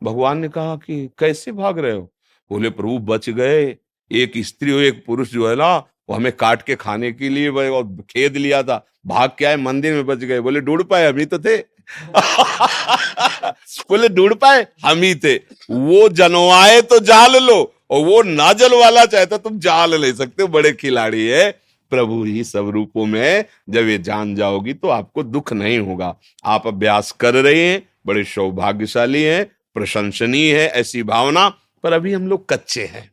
भगवान 0.02 0.38
ने 0.38 0.48
कहा 0.48 0.76
कि 0.76 1.10
कैसे 1.18 1.52
भाग 1.52 1.78
रहे 1.78 1.92
हो? 1.92 2.12
बोले, 2.50 2.70
प्रभु, 2.70 2.98
बच 2.98 3.30
गए। 3.30 3.76
एक 4.12 4.32
स्त्री 4.38 4.70
हो 4.70 4.78
एक 4.78 5.06
पुरुष 5.06 5.30
जो 5.30 5.48
है 5.48 5.56
ना, 5.56 5.76
वो 5.76 6.14
हमें 6.14 6.32
काट 6.32 6.62
के 6.62 6.74
खाने 6.74 7.12
के 7.12 7.28
लिए 7.28 7.48
और 7.48 7.96
खेद 8.10 8.36
लिया 8.36 8.62
था। 8.62 8.86
भाग 9.06 9.30
के 9.38 9.44
आए, 9.44 9.56
मंदिर 9.56 9.94
में 9.94 10.06
बच 10.06 10.18
गए। 10.18 10.40
बोले, 10.40 10.60
ढूंढ 10.60 10.82
पाए 10.82 11.06
अभी 11.06 11.24
तो 11.24 11.38
थे। 11.38 11.56
बोले, 13.90 14.08
ढूंढ 14.08 14.34
पाए, 14.34 14.66
हम 14.84 14.98
ही 14.98 15.14
थे। 15.14 15.40
वो 15.70 16.08
जनवाए 16.08 16.82
तो 16.82 16.98
जाल 16.98 17.36
लो, 17.36 17.74
और 17.90 18.06
वो 18.06 18.22
नाजल 18.22 18.74
वाला 18.74 19.04
चाहे 19.04 19.26
तो 19.26 19.38
तुम 19.38 19.58
जाल 19.58 20.00
ले 20.00 20.12
सकते 20.12 20.42
हो, 20.42 20.48
बड़े 20.48 20.72
खिलाड़ी 20.72 21.26
है। 21.26 21.63
प्रभु 21.94 22.22
ही 22.24 22.44
सब 22.44 22.68
रूपों 22.68 23.06
में 23.06 23.20
है। 23.20 23.48
जब 23.70 23.88
ये 23.88 23.98
जान 23.98 24.34
जाओगी 24.34 24.74
तो 24.74 24.88
आपको 24.88 25.22
दुख 25.22 25.52
नहीं 25.52 25.78
होगा। 25.78 26.14
आप 26.44 26.66
अभ्यास 26.66 27.12
कर 27.12 27.34
रहे 27.34 27.68
हैं, 27.68 27.88
बड़े 28.06 28.24
सौभाग्यशाली 28.24 29.22
हैं, 29.22 29.44
प्रशंसनीय 29.74 30.58
है, 30.60 30.68
ऐसी 30.68 31.02
भावना, 31.02 31.48
पर 31.82 31.92
अभी 31.92 32.12
हम 32.12 32.28
लोग 32.28 32.48
कच्चे 32.50 32.84
हैं। 32.84 33.10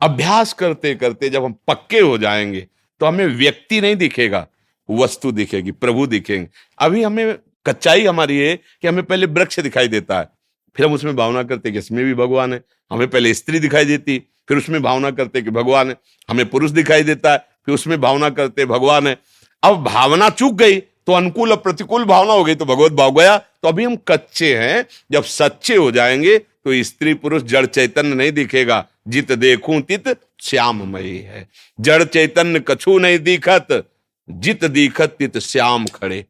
अभ्यास 0.00 0.52
करते 0.52 0.94
करते 0.94 1.28
जब 1.28 1.44
हम 1.44 1.54
पक्के 1.68 2.00
हो 2.00 2.18
जाएँगे 2.18 2.66
तो 3.00 3.06
हमें 3.06 3.26
व्यक्ति 3.26 3.80
नहीं 3.80 3.96
दिखेगा, 3.96 4.46
वस्तु 4.90 5.32
दिखेगी, 5.32 5.70
प्रभु 5.70 6.06
दिखेंगे। 6.06 6.48
अभी 6.78 7.02
हमें 7.02 7.38
कच्चाई 7.66 8.04
हमारी 8.06 8.38
है 8.38 8.56
कि 8.56 8.88
हमें 8.88 9.02
पहले 9.04 9.26
वृक्ष 9.26 9.60
दिखाई 9.60 9.88
देता 9.88 10.18
है। 10.18 10.28
फिर 10.76 10.86
हम 10.86 10.92
उसमें 10.92 11.16
भावना 11.16 11.42
करते 11.42 11.70
कि 11.70 11.78
इसमें 11.78 12.04
भी 12.04 12.14
भगवान 12.14 12.52
है। 12.52 12.62
हमें 12.90 13.08
पहले 13.10 13.34
स्त्री 13.34 13.58
दिखाई 13.58 13.84
देती, 13.84 14.18
फिर 14.48 14.56
उसमें 14.56 14.82
भावना 14.82 15.10
करते 15.10 15.42
कि 15.42 15.50
भगवान 15.50 15.88
है। 15.88 15.96
हमें 16.28 16.48
पुरुष 16.50 16.70
दिखाई 16.70 17.02
देता 17.02 17.32
है। 17.32 17.44
फिर 17.66 17.74
उसमें 17.74 18.00
भावना 18.00 18.30
करते, 18.30 18.64
भगवान 18.66 19.06
है। 19.06 19.16
अब 19.62 19.82
भावना 19.84 20.28
चूक 20.30 20.54
गई 20.54 20.80
तो 20.80 21.12
अनुकूल 21.12 21.50
और 21.50 21.56
प्रतिकूल 21.56 22.04
भावना 22.04 22.32
हो 22.32 22.44
गई 22.44 22.54
तो 22.54 22.64
भगवत 22.64 22.92
भाव 22.92 23.10
गया। 23.12 23.36
तो 23.38 23.68
अभी 23.68 23.84
हम 23.84 23.96
कच्चे 24.08 24.56
हैं, 24.58 24.84
जब 25.12 25.24
सच्चे 25.24 25.76
हो 25.76 25.90
जाएँगे 25.90 26.38
तो 26.38 26.82
स्त्री 26.82 27.14
पुरुष 27.14 27.42
जड़ 27.42 27.66
चैतन्य 27.66 28.14
नहीं 28.14 28.32
दिखेगा। 28.32 28.86
जित 29.08 29.32
देखूँ 29.32 29.80
तित 29.80 30.08
श्याममयी 30.40 31.16
है। 31.16 31.48
जड़ 31.80 32.02
चैतन्य 32.04 32.60
कछु 32.68 32.98
नहीं 32.98 33.18
दिखत, 33.18 33.84
जित 34.28 34.64
दिखत 34.64 35.16
तित 35.18 35.38
श्याम 35.38 35.86
खड़े। 35.86 36.24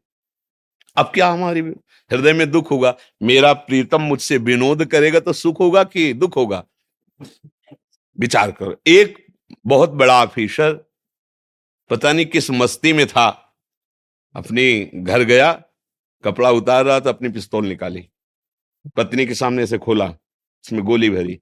अब 0.96 1.10
क्या 1.14 1.28
हमारी 1.28 1.60
हृदय 2.10 2.32
में 2.32 2.50
दुख 2.50 2.70
होगा? 2.70 2.94
मेरा 3.22 3.52
प्रीतम 3.52 4.00
मुझसे 4.00 4.36
विनोद 4.38 4.84
करेगा 4.84 5.20
तो 5.20 5.32
सुख 5.32 5.60
होगा 5.60 5.84
कि 5.84 6.12
दुख 6.12 6.36
होगा? 6.36 6.64
विचार 8.18 8.50
करो। 8.50 8.76
एक 8.86 9.26
बहुत 9.66 9.90
बड़ा 9.90 10.22
ऑफिसर 10.22 10.72
पता 11.92 12.12
नहीं 12.12 12.26
किस 12.26 12.50
मस्ती 12.50 12.92
में 12.92 13.06
था। 13.06 13.54
अपनी 14.34 14.90
घर 14.94 15.22
गया, 15.22 15.52
कपड़ा 16.24 16.50
उतार 16.50 16.84
रहा 16.84 17.00
था, 17.00 17.08
अपनी 17.08 17.28
पिस्तौल 17.28 17.66
निकाली। 17.66 18.08
पत्नी 18.96 19.26
के 19.26 19.34
सामने 19.34 19.66
से 19.66 19.78
खोला, 19.78 20.06
उसमें 20.64 20.84
गोली 20.84 21.10
भरी, 21.10 21.40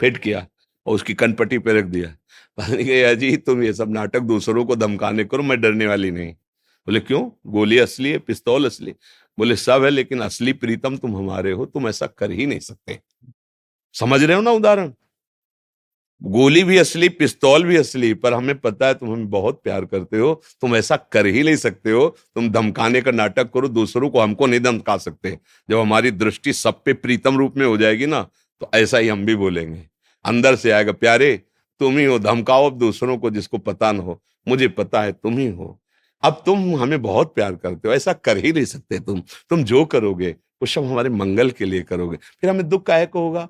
फिट 0.00 0.18
किया 0.18 0.46
और 0.86 0.94
उसकी 0.94 1.14
कनपट्टी 1.14 1.58
पे 1.58 1.72
रख 1.72 1.84
दिया। 1.84 2.16
पत्नी 2.56 2.84
कहा 2.84 3.14
जी 3.14 3.36
तुम 3.36 3.62
ये 3.62 3.72
सब 3.72 3.90
नाटक 3.90 4.20
दूसरों 4.20 4.64
को 4.64 4.76
धमकाने 4.76 5.24
करो, 5.24 5.42
मैं 5.42 5.60
डरने 5.60 5.86
वाली 5.86 6.10
नहीं। 6.10 6.32
बोले, 6.86 7.00
क्यों? 7.00 7.30
गोली 7.46 7.78
असली 7.78 8.10
है, 8.10 8.18
पिस्तौल 8.18 8.66
असली। 8.66 8.94
बोले, 9.38 9.56
सब 9.56 9.84
है, 9.84 9.90
लेकिन 9.90 10.20
असली 10.20 10.52
प्रीतम 10.52 10.96
तुम 10.96 11.16
हमारे 11.16 11.52
हो, 11.52 11.66
तुम 11.66 11.88
ऐसा 11.88 12.06
कर 12.06 12.30
ही 12.30 12.46
नहीं 12.46 12.60
सकते। 12.60 13.00
समझ 13.94 14.24
रहे 14.24 14.36
हो 14.36 14.42
ना 14.42 14.50
उदाहरण? 14.50 14.94
गोली 16.22 16.62
भी 16.64 16.76
असली, 16.78 17.08
पिस्तौल 17.08 17.64
भी 17.64 17.76
असली, 17.76 18.12
पर 18.14 18.34
हमें 18.34 18.58
पता 18.58 18.86
है 18.86 18.94
तुम 18.94 19.12
हमें 19.12 19.30
बहुत 19.30 19.60
प्यार 19.64 19.84
करते 19.84 20.18
हो, 20.18 20.42
तुम 20.60 20.76
ऐसा 20.76 20.96
कर 21.12 21.26
ही 21.26 21.42
नहीं 21.42 21.56
सकते 21.56 21.90
हो, 21.90 22.08
तुम 22.34 22.50
धमकाने 22.50 23.00
का 23.00 23.10
नाटक 23.10 23.50
करो, 23.54 23.68
दूसरों 23.68 24.10
को 24.10 24.20
हमको 24.20 24.46
नहीं 24.46 24.60
धमका 24.60 24.96
सकते। 24.96 25.38
जब 25.70 25.78
हमारी 25.78 26.10
दृष्टि 26.10 26.52
सब 26.52 26.82
पे 26.84 26.92
प्रीतम 26.92 27.36
रूप 27.36 27.56
में 27.56 27.66
हो 27.66 27.76
जाएगी 27.76 28.06
ना 28.06 28.22
तो 28.60 28.70
ऐसा 28.74 28.98
ही 28.98 29.08
हम 29.08 29.24
भी 29.26 29.34
बोलेंगे। 29.34 29.82
अंदर 30.24 30.56
से 30.56 30.70
आएगा, 30.70 30.92
प्यारे, 30.92 31.34
तुम 31.80 31.98
ही 31.98 32.04
हो, 32.04 32.18
धमकाओ 32.18 32.66
अब 32.66 32.78
दूसरों 32.78 33.16
को 33.18 33.30
जिसको 33.30 33.58
पता 33.58 33.92
ना 33.92 34.02
हो। 34.02 34.20
मुझे 34.48 34.68
पता 34.68 35.02
है 35.02 35.12
तुम 35.12 35.38
ही 35.38 35.46
हो। 35.48 35.78
अब 36.22 36.42
तुम 36.46 36.74
हमें 36.76 37.00
बहुत 37.02 37.34
प्यार 37.34 37.54
करते 37.54 37.88
हो, 37.88 37.94
ऐसा 37.94 38.12
कर 38.12 38.36
ही 38.36 38.52
नहीं 38.52 38.64
सकते 38.64 38.98
तुम। 38.98 39.20
तुम 39.50 39.64
जो 39.64 39.84
करोगे, 39.84 40.30
वो 40.30 40.66
सब 40.66 40.84
हमारे 40.84 41.08
मंगल 41.08 41.50
के 41.50 41.64
लिए 41.64 41.82
करोगे। 41.82 42.16
फिर 42.40 42.50
हमें 42.50 42.68
दुख 42.68 42.86
काहे 42.86 43.06
को 43.06 43.20
होगा? 43.20 43.48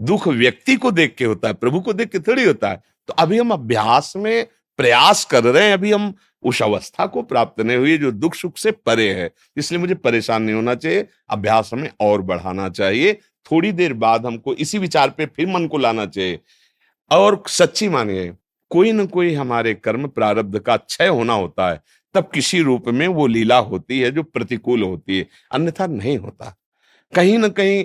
दुख 0.00 0.28
व्यक्ति 0.28 0.76
को 0.76 0.90
देख 0.90 1.14
के 1.14 1.24
होता 1.24 1.48
है, 1.48 1.54
प्रभु 1.54 1.80
को 1.80 1.92
देख 1.92 2.08
के 2.08 2.18
थोड़ी 2.18 2.44
होता 2.44 2.68
है। 2.68 2.82
तो 3.08 3.14
अभी 3.18 3.38
हम 3.38 3.50
अभ्यास 3.50 4.12
में 4.16 4.46
प्रयास 4.78 5.24
कर 5.24 5.44
रहे 5.44 5.66
हैं, 5.66 5.72
अभी 5.72 5.92
हम 5.92 6.14
उस 6.42 6.62
अवस्था 6.62 7.06
को 7.06 7.22
प्राप्त 7.22 7.60
नहीं 7.60 7.76
हुई, 7.76 7.98
जो 7.98 8.10
दुख 8.10 8.34
सुख 8.34 8.56
से 8.56 8.70
परे 8.70 9.12
है, 9.14 9.30
इसलिए 9.56 9.80
मुझे 9.80 9.94
परेशान 9.94 10.42
नहीं 10.42 10.54
होना 10.54 10.74
चाहिए, 10.74 11.06
अभ्यास 11.30 11.70
हमें 11.72 11.90
और 12.00 12.22
बढ़ाना 12.22 12.68
चाहिए। 12.68 13.12
थोड़ी 13.52 13.72
देर 13.72 13.92
बाद 13.92 14.26
हमको 14.26 14.54
इसी 14.54 14.78
विचार 14.78 15.10
पे 15.10 15.26
फिर 15.26 15.46
मन 15.46 15.66
को 15.66 15.78
लाना 15.78 16.06
चाहिए। 16.06 16.38
और 17.10 17.42
सच्ची 17.48 17.88
मानिए, 17.88 18.32
कोई 18.70 18.92
ना 18.92 19.04
कोई 19.04 19.34
हमारे 19.34 19.74
कर्म 19.74 20.06
प्रारब्ध 20.08 20.58
का 20.58 20.76
क्षय 20.76 21.06
होना 21.06 21.32
होता 21.32 21.70
है, 21.70 21.80
तब 22.14 22.30
किसी 22.34 22.60
रूप 22.60 22.88
में 22.88 23.06
वो 23.08 23.26
लीला 23.26 23.58
होती 23.58 24.00
है 24.00 24.10
जो 24.10 24.22
प्रतिकूल 24.22 24.82
होती 24.82 25.18
है, 25.18 25.26
अन्यथा 25.52 25.86
नहीं 25.86 26.18
होता। 26.18 26.56
कहीं 27.12 27.38
ना 27.38 27.48
कहीं 27.48 27.84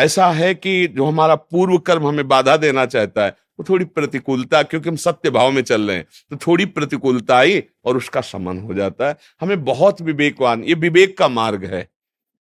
ऐसा 0.00 0.30
है 0.30 0.54
कि 0.54 0.86
जो 0.88 1.06
हमारा 1.06 1.34
पूर्व 1.34 1.78
कर्म 1.78 2.06
हमें 2.06 2.26
बाधा 2.28 2.56
देना 2.56 2.84
चाहता 2.86 3.24
है, 3.24 3.30
वो 3.30 3.64
थोड़ी 3.68 3.84
प्रतिकूलता, 3.84 4.62
क्योंकि 4.62 4.88
हम 4.88 4.96
सत्य 4.96 5.30
भाव 5.30 5.50
में 5.50 5.62
चल 5.62 5.88
रहे 5.88 5.96
हैं 5.96 6.06
तो 6.30 6.36
थोड़ी 6.36 6.66
प्रतिकूलता 6.66 7.36
आई 7.36 7.62
और 7.84 7.96
उसका 7.96 8.20
समन 8.22 8.58
हो 8.58 8.74
जाता 8.74 9.08
है। 9.08 9.16
हमें 9.40 9.64
बहुत 9.64 10.00
विवेकवान, 10.02 10.64
ये 10.64 10.74
विवेक 10.76 11.16
का 11.18 11.28
मार्ग 11.30 11.64
है। 11.64 11.80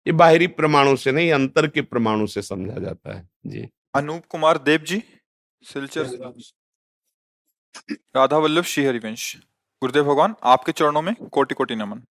ये 0.07 0.13
बाहरी 0.13 0.47
प्रमाणों 0.49 0.95
से 0.97 1.13
नहीं, 1.13 1.33
अंतर 1.33 1.67
के 1.67 1.83
प्रमाणों 1.83 2.27
से 2.27 2.43
समझा 2.43 2.81
जाता 2.81 3.17
है। 3.17 3.29
जी। 3.47 3.69
अनूप 3.95 4.27
कुमार 4.29 4.59
देव 4.59 4.81
जी, 4.81 5.03
सिलचर 5.63 6.07
राधा 8.17 8.37
वल्लभ 8.37 8.65
श्री 8.65 8.85
हरिवंश 8.85 9.35
गुरुदेव 9.83 10.05
भगवान, 10.05 10.35
आपके 10.45 10.73
चरणों 10.73 11.03
में 11.03 11.15
कोटि 11.15 11.55
कोटि 11.55 11.77
नमन। 11.77 12.03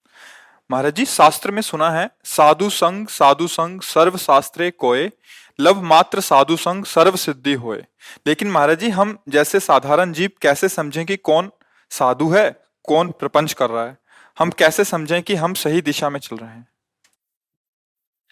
महाराज 0.71 0.95
जी, 0.95 1.05
शास्त्र 1.05 1.51
में 1.51 1.61
सुना 1.61 1.91
है, 1.91 2.09
साधु 2.23 2.69
संग 2.69 3.07
साधु 3.07 3.47
संग 3.47 3.81
सर्व 3.81 4.17
शास्त्रे 4.17 4.71
कोय 4.71 5.11
लव 5.59 5.81
मात्र 5.81 6.21
साधु 6.21 6.57
संग 6.57 6.85
सर्व 6.85 7.15
सिद्धि 7.15 7.53
होए। 7.53 7.85
लेकिन 8.27 8.51
महाराज 8.51 8.79
जी, 8.79 8.89
हम 8.89 9.17
जैसे 9.29 9.59
साधारण 9.59 10.13
जीव 10.13 10.31
कैसे 10.41 10.69
समझें 10.69 11.05
कि 11.05 11.17
कौन 11.17 11.51
साधु 11.89 12.29
है, 12.29 12.63
कौन 12.83 13.11
प्रपंच 13.11 13.53
कर 13.53 13.69
रहा 13.69 13.85
है? 13.85 13.97
हम 14.39 14.49
कैसे 14.49 14.83
समझें 14.83 15.23
कि 15.23 15.35
हम 15.35 15.53
सही 15.53 15.81
दिशा 15.81 16.09
में 16.09 16.19
चल 16.19 16.37
रहे 16.37 16.49
हैं? 16.49 16.67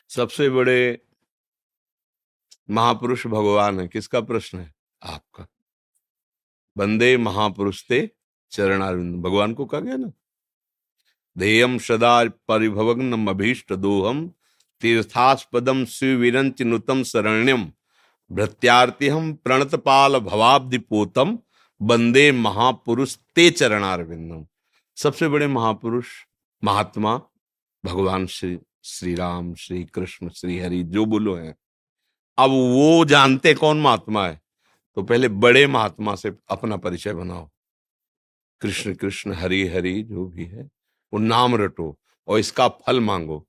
सबसे 0.10 0.50
बड़े 0.50 1.01
महापुरुष 2.70 3.27
भगवान 3.27 3.80
है। 3.80 3.88
किसका 3.88 4.22
प्रश्न 4.22 4.60
है? 4.60 4.74
आपका। 5.04 5.48
बंदे 6.77 7.18
महापुरुष 7.18 7.84
थे 7.92 8.10
चरणारिंद 8.51 9.24
भगवान 9.24 9.54
को 9.54 9.65
कहा 9.65 9.82
गया 9.82 9.96
ना? 9.96 10.12
ध्येयम 11.38 11.77
सदा 11.77 12.24
परिभवग्नम 12.24 13.30
अभीष्ट 13.30 13.74
दोहम 13.74 14.32
तीर्थास्पदम 14.82 15.86
सुविरंच 15.86 16.62
नुतम 16.62 17.04
शरण्यम 17.04 17.72
भृत्यार्तिहम 18.32 19.34
प्रणतपाल 19.34 20.20
भवाब्दिपोतम 20.20 21.39
बंदे 21.82 22.32
महापुरुष 22.32 23.15
ते 23.15 23.51
चरणारविंदम 23.51 24.48
सबसे 24.96 25.27
बड़े 25.27 25.48
महापुरुष, 25.48 26.08
महात्मा, 26.63 27.22
भगवान 27.86 28.27
श्री 28.27 28.60
श्री 28.84 29.15
राम 29.15 29.56
श्री 29.56 29.84
कृष्ण 29.84 30.30
श्री 30.30 30.60
हरि 30.60 30.84
जो 30.84 31.06
बोलो 31.06 31.36
हैं। 31.36 31.56
अब 32.38 32.50
वो 32.50 33.06
जानते 33.06 33.54
कौन 33.54 33.82
महात्मा 33.82 34.27
है? 34.27 34.42
तो 34.96 35.04
पहले 35.04 35.27
बड़े 35.27 35.68
महात्मा 35.68 36.15
से 36.15 36.34
अपना 36.50 36.77
परिचय 36.77 37.13
बनाओ। 37.13 37.50
कृष्ण 38.62 38.94
कृष्ण, 38.94 39.34
हरि 39.34 39.68
हरि, 39.68 40.04
जो 40.04 40.25
भी 40.25 40.46
है। 40.46 40.70
वो 41.13 41.19
नाम 41.19 41.55
रटो 41.55 41.97
और 42.27 42.39
इसका 42.39 42.67
फल 42.67 43.00
मांगो। 43.00 43.45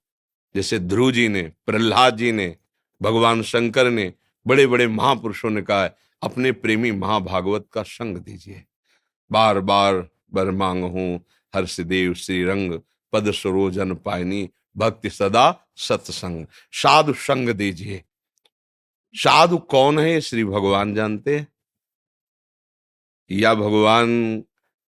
जैसे 0.55 0.79
ध्रुव 0.79 1.11
जी 1.13 1.29
ने, 1.29 1.43
प्रहलाद 1.67 2.17
जी 2.17 2.33
ने, 2.33 2.57
भगवान 3.03 3.43
शंकर 3.43 3.91
ने 3.91 4.13
बड़े 4.47 4.67
बड़े 4.67 4.87
महापुरुषों 4.87 5.51
ने 5.51 5.63
कहा 5.63 5.83
है, 5.85 5.97
अपने 6.23 6.53
प्रेमी 6.53 6.91
महाभागवत 6.91 7.67
का 7.73 7.83
संग 7.83 8.17
दीजिए। 8.17 8.65
बार 9.31 9.61
बार 9.61 10.09
बर 10.35 10.51
मांग 10.51 10.85
हूँ 10.85 11.25
हर्षदेव 11.55 12.15
श्री 12.15 12.45
रंग 12.45 12.81
पद 13.13 13.31
सरोजन 13.31 13.95
पायनी, 13.95 14.49
भक्ति 14.77 15.11
सदा 15.11 15.67
सत्संग। 15.77 16.47
साधु 16.73 17.13
संग 17.13 17.49
दीजिए। 17.49 18.03
साधु 19.15 19.59
कौन 19.59 19.99
है 19.99 20.21
श्री 20.21 20.45
भगवान 20.45 20.95
जानते 20.95 21.47
या 23.31 23.55
भगवान 23.55 24.43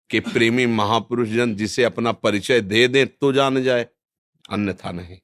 कि 0.09 0.19
प्रेमी 0.19 0.65
महापुरुष 0.65 1.29
जन 1.29 1.55
जिसे 1.55 1.83
अपना 1.83 2.11
परिचय 2.11 2.61
दे 2.61 2.87
दे 2.87 3.05
तो 3.05 3.31
जान 3.33 3.61
जाए, 3.63 3.87
अन्यथा 4.49 4.91
नहीं। 4.91 5.17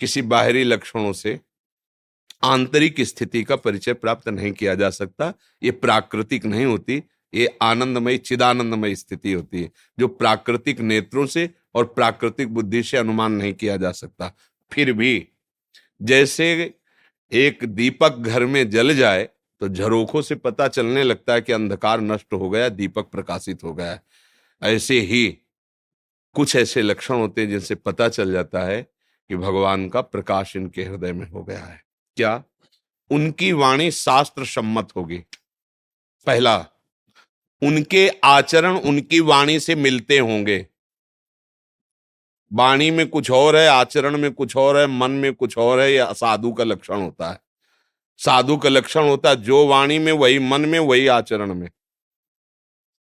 किसी 0.00 0.22
बाहरी 0.22 0.64
लक्षणों 0.64 1.12
से 1.12 1.38
आंतरिक 2.44 3.00
स्थिति 3.00 3.42
का 3.44 3.56
परिचय 3.56 3.92
प्राप्त 3.92 4.28
नहीं 4.28 4.52
किया 4.52 4.74
जा 4.74 4.90
सकता, 4.90 5.32
ये 5.62 5.70
प्राकृतिक 5.70 6.44
नहीं 6.44 6.64
होती, 6.64 7.02
ये 7.34 7.46
आनंदमय, 7.62 8.18
चिदानंदमय 8.18 8.94
स्थिति 8.94 9.32
होती 9.32 9.62
है, 9.62 9.70
जो 9.98 10.08
प्राकृतिक 10.08 10.80
नेत्रों 10.80 11.26
से 11.26 11.48
और 11.74 11.84
प्राकृतिक 11.84 12.48
बुद्धि 12.48 12.82
से 12.82 12.96
अनुमान 12.96 13.32
नहीं 13.32 13.52
किया 13.54 13.76
जा 13.76 13.92
सकता। 13.92 14.34
फिर 14.72 14.92
भी 14.92 15.28
जैसे 16.02 16.74
एक 17.32 17.64
दीपक 17.64 18.16
घर 18.18 18.44
में 18.46 18.68
जल 18.70 18.94
जाए 18.96 19.28
तो 19.60 19.68
झरोखों 19.68 20.22
से 20.22 20.34
पता 20.34 20.68
चलने 20.68 21.02
लगता 21.02 21.32
है 21.32 21.40
कि 21.40 21.52
अंधकार 21.52 22.00
नष्ट 22.00 22.32
हो 22.32 22.50
गया, 22.50 22.68
दीपक 22.68 23.04
प्रकाशित 23.04 23.64
हो 23.64 23.74
गया 23.74 24.00
ऐसे 24.62 25.00
ही 25.00 25.38
कुछ 26.32 26.56
ऐसे 26.56 26.82
लक्षण 26.82 27.14
होते 27.14 27.40
हैं 27.40 27.48
जिनसे 27.48 27.74
पता 27.74 28.08
चल 28.08 28.32
जाता 28.32 28.60
है 28.60 28.82
कि 29.28 29.36
भगवान 29.36 29.88
का 29.88 30.00
प्रकाश 30.00 30.56
इनके 30.56 30.84
हृदय 30.84 31.12
में 31.12 31.30
हो 31.30 31.42
गया 31.42 31.64
है। 31.64 31.84
क्या? 32.16 32.44
उनकी 33.10 33.52
वाणी 33.52 33.90
शास्त्र 33.90 34.44
सम्मत 34.44 34.88
होगी। 34.96 35.18
पहला, 36.26 36.66
उनके 37.62 38.08
आचरण 38.24 38.76
उनकी 38.76 39.20
वाणी 39.20 39.60
से 39.60 39.74
मिलते 39.74 40.18
होंगे। 40.18 40.66
वाणी 42.52 42.90
में 42.90 43.08
कुछ 43.08 43.30
और 43.30 43.56
है, 43.56 43.68
आचरण 43.68 44.18
में 44.18 44.32
कुछ 44.32 44.56
और 44.56 44.76
है, 44.76 44.86
मन 44.86 45.10
में 45.10 45.34
कुछ 45.34 45.58
और 45.58 45.80
है 45.80 45.92
यह 45.92 46.04
असाधु 46.04 46.52
का 46.52 46.64
लक्षण 46.64 47.00
होता 47.00 47.30
है। 47.30 47.47
साधु 48.20 48.56
का 48.56 48.68
लक्षण 48.68 49.08
होता 49.08 49.30
है, 49.30 49.36
जो 49.36 49.66
वाणी 49.66 49.98
में, 49.98 50.12
वही 50.12 50.38
मन 50.38 50.60
में, 50.60 50.78
वही 50.78 51.06
आचरण 51.08 51.54
में। 51.54 51.68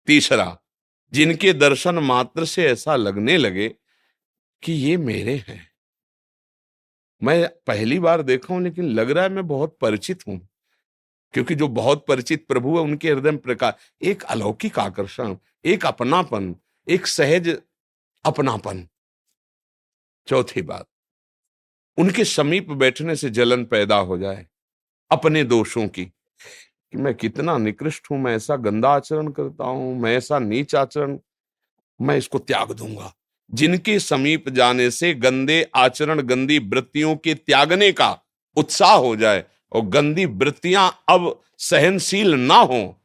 तीसरा, 0.08 0.56
जिनके 1.12 1.52
दर्शन 1.52 1.98
मात्र 2.00 2.44
से 2.44 2.66
ऐसा 2.66 2.96
लगने 2.96 3.36
लगे 3.36 3.68
कि 4.62 4.72
ये 4.72 4.96
मेरे 4.96 5.34
हैं। 5.48 5.66
मैं 7.22 7.48
पहली 7.66 7.98
बार 7.98 8.22
देखा 8.22 8.54
हूँ, 8.54 8.62
लेकिन 8.62 8.88
लग 8.90 9.10
रहा 9.10 9.24
है 9.24 9.30
मैं 9.30 9.46
बहुत 9.46 9.76
परिचित 9.80 10.26
हूँ, 10.28 10.38
क्योंकि 11.34 11.54
जो 11.54 11.68
बहुत 11.70 12.04
परिचित 12.06 12.46
प्रभु 12.46 12.76
है, 12.76 12.82
उनके 12.84 13.10
हृदय 13.10 13.30
में 13.30 13.40
प्रकाश, 13.40 13.74
एक 14.02 14.22
अलौकिक 14.24 14.78
आकर्षण, 14.78 15.36
एक 15.64 15.86
अपनापन, 15.86 16.54
एक 16.86 17.06
सहज 17.06 17.48
अपनापन। 18.24 18.86
चौथी 20.28 20.62
बात, 20.62 20.86
उनके 21.98 22.24
समीप 22.24 22.70
बैठने 22.72 23.16
से 23.16 23.30
जलन 23.30 23.64
पैदा 23.64 23.96
हो 23.96 24.18
जाए। 24.18 24.46
अपने 25.12 25.44
दोषों 25.44 25.86
की, 25.88 26.04
कि 26.04 26.98
मैं 26.98 27.14
कितना 27.14 27.56
निकृष्ट 27.58 28.10
हूँ, 28.10 28.18
मैं 28.18 28.34
ऐसा 28.36 28.56
गंदा 28.58 28.88
आचरण 28.88 29.28
करता 29.28 29.64
हूँ, 29.64 29.98
मैं 30.00 30.16
ऐसा 30.16 30.38
नीच 30.38 30.74
आचरण, 30.74 31.18
मैं 32.00 32.16
इसको 32.16 32.38
त्याग 32.38 32.72
दूँगा। 32.72 33.12
जिनके 33.50 33.98
समीप 33.98 34.48
जाने 34.48 34.90
से 34.90 35.12
गंदे 35.14 35.62
आचरण, 35.76 36.20
गंदी 36.20 36.58
वृत्तियों 36.58 37.14
के 37.16 37.34
त्यागने 37.34 37.90
का 37.92 38.18
उत्साह 38.56 38.94
हो 38.94 39.14
जाए 39.16 39.44
और 39.72 39.82
गंदी 39.86 40.24
वृत्तियाँ 40.26 40.90
अब 41.08 41.40
सहनशील 41.60 42.34
ना 42.36 42.56
हो, 42.56 42.98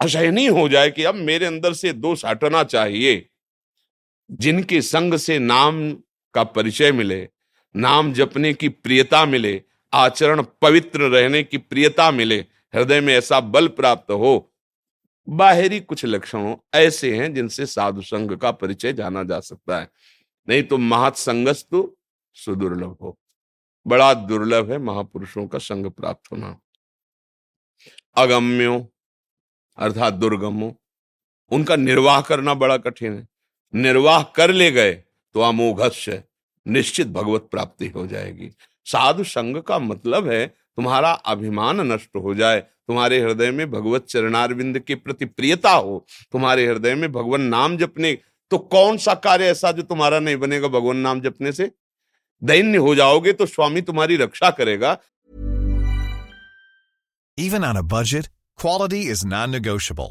असहनीय 0.00 0.48
हो 0.48 0.68
जाए 0.68 0.90
कि 0.90 1.04
अब 1.04 1.14
मेरे 1.14 1.46
अंदर 1.46 1.72
से 1.72 1.92
दोष 1.92 2.24
हटना 2.24 2.62
चाहिए। 2.64 3.28
जिनके 4.30 4.80
संग 4.82 5.14
से 5.16 5.38
नाम 5.38 5.92
का 6.34 6.44
परिचय 6.44 6.92
मिले, 6.92 7.28
नाम 7.74 8.12
जपने 8.12 8.52
की 8.54 8.68
प्रियता 8.68 9.24
मिले 9.26 9.62
आचरण 9.92 10.44
पवित्र 10.62 11.02
रहने 11.02 11.42
की 11.42 11.58
प्रियता 11.58 12.10
मिले, 12.10 12.38
हृदय 12.74 13.00
में 13.00 13.14
ऐसा 13.14 13.40
बल 13.40 13.68
प्राप्त 13.68 14.10
हो। 14.10 14.52
बाहरी 15.28 15.80
कुछ 15.80 16.04
लक्षणों 16.04 16.56
ऐसे 16.74 17.16
हैं 17.16 17.34
जिनसे 17.34 17.66
साधु 17.66 18.02
संघ 18.02 18.36
का 18.36 18.50
परिचय 18.50 18.92
जाना 18.92 19.22
जा 19.22 19.40
सकता 19.40 19.80
है। 19.80 19.90
नहीं 20.48 20.62
तो 20.62 20.78
महत 20.78 21.16
संगस्तु 21.16 21.96
सुदुर्लभ 22.34 22.96
हो। 23.02 23.18
बड़ा 23.86 24.14
दुर्लभ 24.14 24.70
है 24.72 24.78
महापुरुषों 24.78 25.46
का 25.46 25.58
संग 25.58 25.86
प्राप्त 25.86 26.32
होना। 26.32 26.58
अगम्यो, 28.16 28.92
अर्थात 29.78 30.12
दुर्गमो 30.12 30.74
उनका 31.50 31.76
निर्वाह 31.76 32.20
करना 32.20 32.54
बड़ा 32.54 32.76
कठिन 32.76 33.12
है। 33.12 33.28
निर्वाह 33.74 34.22
कर 34.22 34.50
ले 34.50 34.70
गए 34.70 34.92
तो 35.34 35.40
अमोघस्य, 35.40 36.22
निश्चित 36.66 37.06
भगवत 37.06 37.48
प्राप्ति 37.50 37.88
हो 37.88 38.06
जाएगी। 38.06 38.50
साधु 38.86 39.24
संग 39.24 39.56
का 39.62 39.78
मतलब 39.78 40.28
है 40.28 40.46
तुम्हारा 40.46 41.10
अभिमान 41.26 41.80
नष्ट 41.92 42.16
हो 42.16 42.34
जाए 42.34 42.60
तुम्हारे 42.60 43.20
हृदय 43.20 43.50
में 43.50 43.70
भगवत 43.70 44.06
चरणारविंद 44.08 44.78
के 44.78 44.94
प्रति 44.94 45.24
प्रियता 45.24 45.72
हो 45.72 46.04
तुम्हारे 46.32 46.66
हृदय 46.66 46.94
में 46.94 47.10
भगवान 47.12 47.42
नाम 47.48 47.76
जपने 47.76 48.18
तो 48.50 48.58
कौन 48.74 48.96
सा 48.96 49.14
कार्य 49.26 49.44
ऐसा 49.44 49.72
जो 49.72 49.82
तुम्हारा 49.82 50.18
नहीं 50.20 50.36
बनेगा 50.36 50.68
भगवान 50.68 50.96
नाम 50.96 51.20
जपने 51.20 51.52
से 51.52 51.70
दैन्य 52.42 52.78
हो 52.78 52.94
जाओगे 52.94 53.32
तो 53.32 53.46
स्वामी 53.46 53.82
तुम्हारी 53.82 54.16
रक्षा 54.16 54.50
करेगा 54.50 54.98
even 57.38 57.64
on 57.64 57.76
a 57.76 57.82
budget, 57.82 58.28
quality 58.58 58.98
is 59.06 59.24
non-negotiable. 59.24 60.10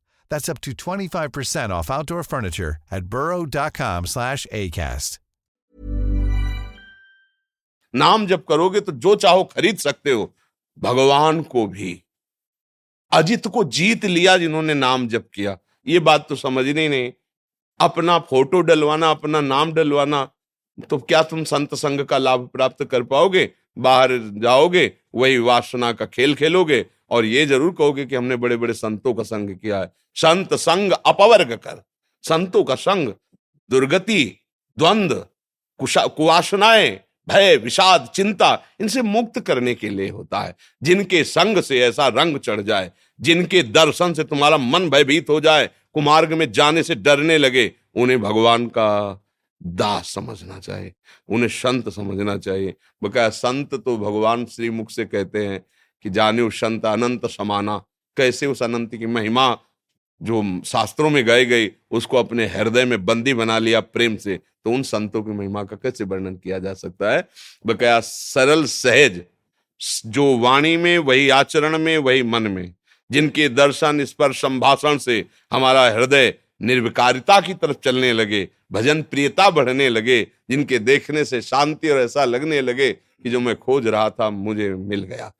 That's 0.33 0.53
up 0.53 0.61
to 0.61 0.75
25% 0.75 1.71
off 1.71 1.91
outdoor 1.91 2.23
furniture 2.23 2.71
at 2.93 3.01
burrow.com 3.01 4.05
slash 4.05 4.47
ACAST. 4.55 5.17
नाम 7.95 8.27
जब 8.27 8.45
करोगे 8.45 8.79
तो 8.79 8.91
जो 8.91 9.15
चाहो 9.15 9.43
खरीद 9.43 9.77
सकते 9.77 10.11
हो। 10.11 10.35
भगवान 10.79 11.41
को 11.41 11.67
भी। 11.67 12.03
अजित 13.11 13.47
को 13.47 13.63
जीत 13.63 14.05
लिया 14.05 14.37
जिन्होंने 14.37 14.73
नाम 14.73 15.07
जप 15.07 15.29
किया। 15.33 15.57
ये 15.87 15.99
बात 15.99 16.29
तो 16.29 16.35
समझनी 16.35 16.87
नहीं 16.87 17.13
अपना 17.79 18.19
फ़ोटो 18.19 18.61
डलवाना, 18.61 19.11
अपना 19.11 19.41
नाम 19.41 19.73
डलवाना 19.73 20.29
तो 20.89 20.97
क्या 20.97 21.23
तुम 21.23 21.43
संत 21.43 21.75
संग 21.75 22.01
का 22.01 22.17
लाभ 22.17 22.49
प्राप्त 22.53 22.83
कर 22.83 23.03
पाओगे? 23.03 23.51
बाहर 23.77 24.09
जाओगे, 24.33 24.93
वही 25.15 25.37
वासना 25.37 25.91
का 25.91 26.05
खेल 26.05 26.35
खेलोगे 26.35 26.85
और 27.11 27.25
ये 27.25 27.45
ज़रूर 27.45 27.73
कहोगे 27.77 28.05
कि 28.05 28.15
हमने 28.15 28.35
बड़े 28.35 28.57
बड़े 28.57 28.73
संतों 28.73 29.13
का 29.13 29.23
संग 29.23 29.49
किया 29.49 29.79
है। 29.79 29.91
संत 30.15 30.53
संग 30.53 30.91
अपवर्ग 31.05 31.53
कर। 31.55 31.83
संतों 32.23 32.63
का 32.63 32.75
संग 32.75 33.13
दुर्गति, 33.69 34.23
द्वंद 34.77 35.25
कुवासनाएँ 35.79 36.99
भय, 37.29 37.55
विषाद, 37.57 38.07
चिंता, 38.15 38.61
इनसे 38.81 39.01
मुक्त 39.01 39.39
करने 39.39 39.73
के 39.75 39.89
लिए 39.89 40.09
होता 40.09 40.39
है। 40.39 40.55
जिनके 40.83 41.23
संग 41.23 41.61
से 41.61 41.79
ऐसा 41.79 42.07
रंग 42.07 42.37
चढ़ 42.37 42.61
जाए, 42.61 42.91
जिनके 43.19 43.61
दर्शन 43.63 44.13
से 44.13 44.23
तुम्हारा 44.23 44.57
मन 44.57 44.89
भयभीत 44.89 45.29
हो 45.29 45.39
जाए, 45.41 45.69
कुमार्ग 45.93 46.33
में 46.33 46.51
जाने 46.51 46.83
से 46.83 46.95
डरने 46.95 47.37
लगे, 47.37 47.71
उन्हें 47.95 48.21
भगवान 48.21 48.65
का 48.67 49.21
दास 49.61 50.13
समझना 50.13 50.59
चाहिए, 50.59 50.93
उन्हें 51.29 51.49
संत 51.49 51.89
समझना 51.89 52.37
चाहिए। 52.37 52.73
बकाया 53.03 53.29
संत 53.29 53.73
तो 53.75 53.97
भगवान 53.97 54.45
श्री 54.45 54.69
मुख 54.69 54.91
से 54.91 55.05
कहते 55.05 55.45
हैं 55.47 55.65
कि 56.03 56.09
जाने 56.09 56.49
संत 56.51 56.85
अनंत 56.85 57.25
समाना, 57.25 57.77
कैसे 58.17 58.45
उस 58.45 58.63
अनंत 58.63 58.95
की 58.95 59.05
महिमा 59.05 59.57
जो 60.21 60.61
शास्त्रों 60.65 61.09
में 61.09 61.25
गए 61.25 61.45
गई, 61.45 61.69
उसको 61.91 62.17
अपने 62.17 62.45
हृदय 62.47 62.85
में 62.85 63.05
बंदी 63.05 63.33
बना 63.33 63.59
लिया 63.59 63.79
प्रेम 63.79 64.15
से 64.15 64.39
तो 64.65 64.71
उन 64.71 64.83
संतों 64.83 65.23
की 65.23 65.31
महिमा 65.31 65.63
का 65.63 65.75
कैसे 65.75 66.03
वर्णन 66.03 66.35
किया 66.35 66.59
जा 66.59 66.73
सकता 66.73 67.11
है? 67.11 67.27
बकाया 67.65 67.99
सरल 67.99 68.65
सहज, 68.65 69.21
जो 70.05 70.37
वाणी 70.37 70.77
में, 70.77 70.97
वही 70.97 71.29
आचरण 71.29 71.77
में, 71.77 71.97
वही 71.97 72.23
मन 72.23 72.43
में, 72.43 72.73
जिनके 73.11 73.49
दर्शन, 73.49 74.05
स्पर्श, 74.05 74.41
संभाषण 74.41 74.97
से 74.97 75.25
हमारा 75.51 75.87
हृदय 75.89 76.33
निर्विकारिता 76.61 77.39
की 77.41 77.53
तरफ़ 77.53 77.77
चलने 77.83 78.13
लगे, 78.13 78.47
भजन 78.71 79.01
प्रियता 79.01 79.49
बढ़ने 79.49 79.89
लगे, 79.89 80.21
जिनके 80.49 80.79
देखने 80.79 81.25
से 81.25 81.41
शांति 81.41 81.89
और 81.89 81.99
ऐसा 81.99 82.25
लगने 82.25 82.61
लगे 82.61 82.91
कि 82.91 83.29
जो 83.29 83.39
मैं 83.39 83.55
खोज 83.55 83.87
रहा 83.87 84.09
था, 84.09 84.29
मुझे 84.29 84.69
मिल 84.69 85.03
गया। 85.03 85.31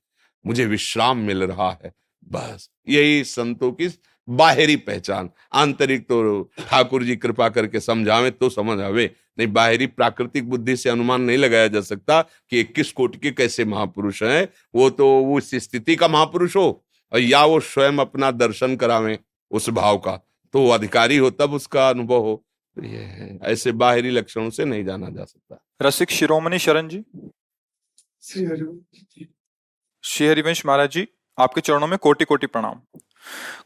मुझे 0.45 0.65
विश्राम 0.65 1.17
मिल 1.17 1.43
रहा 1.43 1.69
है। 1.83 1.93
बस 2.31 2.69
यही 2.89 3.23
संतों 3.23 3.71
की 3.71 3.89
बाहरी 4.27 4.75
पहचान। 4.75 5.29
आंतरिक 5.53 6.07
तो 6.07 6.41
ठाकुर 6.69 7.03
जी 7.03 7.15
कृपा 7.15 7.49
करके 7.49 7.79
समझावे 7.79 8.31
तो 8.31 8.49
समझ 8.49 8.79
आवे 8.79 9.05
नहीं 9.39 9.47
बाहरी 9.53 9.87
प्राकृतिक 9.87 10.49
बुद्धि 10.49 10.75
से 10.77 10.89
अनुमान 10.89 11.21
नहीं 11.21 11.37
लगाया 11.37 11.67
जा 11.67 11.81
सकता 11.81 12.21
कि 12.21 12.59
इक्कीस 12.59 12.91
कोटि 12.91 13.17
के 13.17 13.31
कैसे 13.31 13.65
महापुरुष 13.65 14.23
हैं। 14.23 14.47
वो 14.75 14.89
तो 14.89 15.07
उस 15.35 15.55
स्थिति 15.55 15.95
का 15.95 16.07
महापुरुष 16.07 16.55
हो 16.55 16.85
और 17.11 17.19
या 17.19 17.45
वो 17.45 17.59
स्वयं 17.59 17.97
अपना 17.97 18.31
दर्शन 18.31 18.75
करावे 18.75 19.19
उस 19.51 19.69
भाव 19.69 19.97
का। 19.97 20.15
तो 20.53 20.61
वो 20.61 20.69
अधिकारी 20.69 21.17
हो 21.17 21.29
तब 21.29 21.53
उसका 21.53 21.89
अनुभव 21.89 22.19
हो। 22.19 22.45
तो 22.77 22.83
ये 22.83 22.97
है 22.97 23.39
ऐसे 23.43 23.71
बाहरी 23.71 24.09
लक्षणों 24.09 24.49
से 24.49 24.65
नहीं 24.65 24.85
जाना 24.85 25.09
जा 25.09 25.23
सकता। 25.23 25.63
रसिक 25.81 26.09
शिरोमणि 26.09 26.59
शरण 26.59 26.87
जी। 26.87 27.03
श्री 28.21 28.45
हरिवंश 30.03 30.65
महाराज 30.65 30.89
जी, 30.89 31.07
आपके 31.39 31.61
चरणों 31.61 31.87
में 31.87 31.97
कोटि 31.97 32.25
कोटि 32.25 32.47
प्रणाम। 32.47 32.75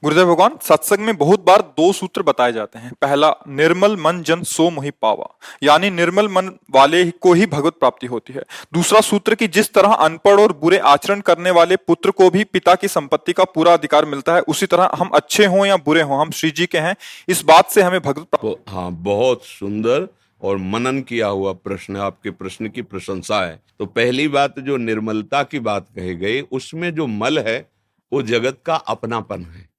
गुरुदेव 0.04 0.34
भगवान, 0.34 0.52
सत्संग 0.62 1.00
में 1.00 1.18
बहुत 1.18 1.46
बार 1.46 1.62
दो 1.62 1.94
सूत्र 1.94 2.22
बताए 2.22 2.54
जाते 2.54 2.80
हैं। 2.80 2.92
पहला, 3.02 3.36
निर्मल 3.48 3.98
मन 3.98 4.24
जन 4.24 4.44
सो 4.44 4.70
मोहि 4.70 4.92
पावा। 4.92 5.40
यानी 5.64 5.90
निर्मल 5.90 6.30
मन 6.30 6.52
वाले 6.72 7.12
को 7.12 7.34
ही 7.34 7.46
भगवत 7.46 7.74
प्राप्ति 7.74 8.08
होती 8.08 8.34
है। 8.34 8.44
दूसरा 8.74 9.02
सूत्र 9.02 9.36
की 9.36 9.48
जिस 9.48 9.74
तरह 9.74 9.94
अनपढ़ 9.94 10.40
और 10.40 10.54
बुरे 10.54 10.78
आचरण 10.78 11.20
करने 11.20 11.52
वाले 11.52 11.76
पुत्र 11.76 12.12
को 12.12 12.30
भी 12.30 12.44
पिता 12.44 12.76
की 12.76 12.88
संपत्ति 12.88 13.34
का 13.34 13.44
पूरा 13.44 13.74
अधिकार 13.74 14.06
मिलता 14.06 14.36
है, 14.36 14.42
उसी 14.42 14.66
तरह 14.66 14.90
हम 14.96 15.08
अच्छे 15.08 15.46
हों 15.46 15.66
या 15.66 15.78
बुरे 15.78 16.02
हों, 16.02 16.22
हम 16.22 16.32
श्री 16.32 16.52
जी 16.52 16.66
के 16.66 16.78
हैं, 16.78 16.96
इस 17.30 17.44
बात 17.44 17.70
से 17.70 17.82
हमें 17.82 18.02
भगवत 18.02 18.28
हाँ 18.70 18.92
बहुत 18.92 19.46
सुंदर। 19.46 20.08
और 20.42 20.58
मनन 20.58 21.02
किया 21.02 21.28
हुआ 21.28 21.54
प्रश्न 21.54 21.98
आपके 21.98 22.32
प्रश्न 22.32 22.70
की 22.70 22.82
प्रशंसा 22.82 23.46
है। 23.46 23.64
तो 23.80 23.86
पहली 23.86 24.28
बात 24.28 24.60
जो 24.60 24.78
निर्मलता 24.78 25.44
की 25.44 25.60
बात 25.60 25.88
कही 25.96 26.16
गई, 26.16 26.42
उसमें 26.42 26.96
जो 26.96 27.08
मल 27.08 27.40
है, 27.40 27.72
वो 28.14 28.22
जगत 28.22 28.58
का 28.66 28.76
अपनापन 28.76 29.42
है। 29.42 29.70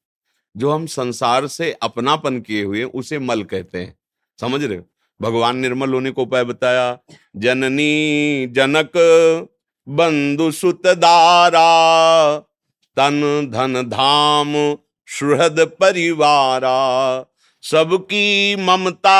जो 0.56 0.70
हम 0.70 0.86
संसार 0.86 1.46
से 1.46 1.72
अपनापन 1.82 2.40
किए 2.40 2.64
हुए, 2.64 2.82
उसे 2.82 3.18
मल 3.18 3.42
कहते 3.42 3.78
हैं। 3.78 3.98
समझ 4.40 4.64
रहे 4.64 4.78
हो? 4.78 4.84
भगवान 5.22 5.56
निर्मल 5.56 5.94
होने 5.94 6.10
को 6.10 6.22
उपाय 6.22 6.44
बताया, 6.44 6.98
जननी 7.36 8.46
जनक 8.46 8.92
बंधु 9.88 10.50
सुत 10.50 10.86
दारा, 10.86 12.38
तन 12.96 13.48
धन 13.52 13.82
धाम 13.82 14.76
सुहृद 15.06 15.60
परिवारा, 15.80 16.76
सबकी 17.62 18.56
ममता 18.56 19.16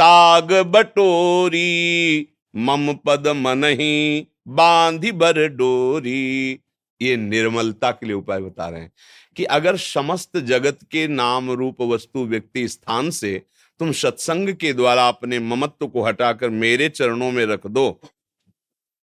ताग 0.00 0.52
बटोरी, 0.52 2.28
मम 2.56 2.92
पद 2.92 3.28
मन 3.28 3.64
ही 3.64 4.26
बांधी 4.48 5.12
बर 5.12 5.48
डोरी। 5.48 6.60
ये 7.02 7.16
निर्मलता 7.16 7.90
के 7.90 8.06
लिए 8.06 8.14
उपाय 8.14 8.40
बता 8.40 8.68
रहे 8.68 8.80
हैं 8.80 8.92
कि 9.36 9.44
अगर 9.44 9.76
समस्त 9.76 10.36
जगत 10.36 10.78
के 10.90 11.08
नाम 11.08 11.50
रूप 11.50 11.82
वस्तु 11.82 12.24
व्यक्ति 12.24 12.68
स्थान 12.68 13.10
से 13.10 13.42
तुम 13.78 13.92
सत्संग 13.92 14.48
के 14.48 14.72
द्वारा 14.72 15.08
अपने 15.08 15.38
ममत्व 15.38 15.86
को 15.86 16.02
हटाकर 16.02 16.50
मेरे 16.50 16.88
चरणों 16.88 17.30
में 17.30 17.46
रख 17.46 17.66
दो 17.66 18.00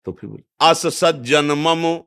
तो 0.04 0.12
फिर 0.12 0.42
अस 0.60 0.86
सज्जन 0.86 1.44
मम 1.44 1.98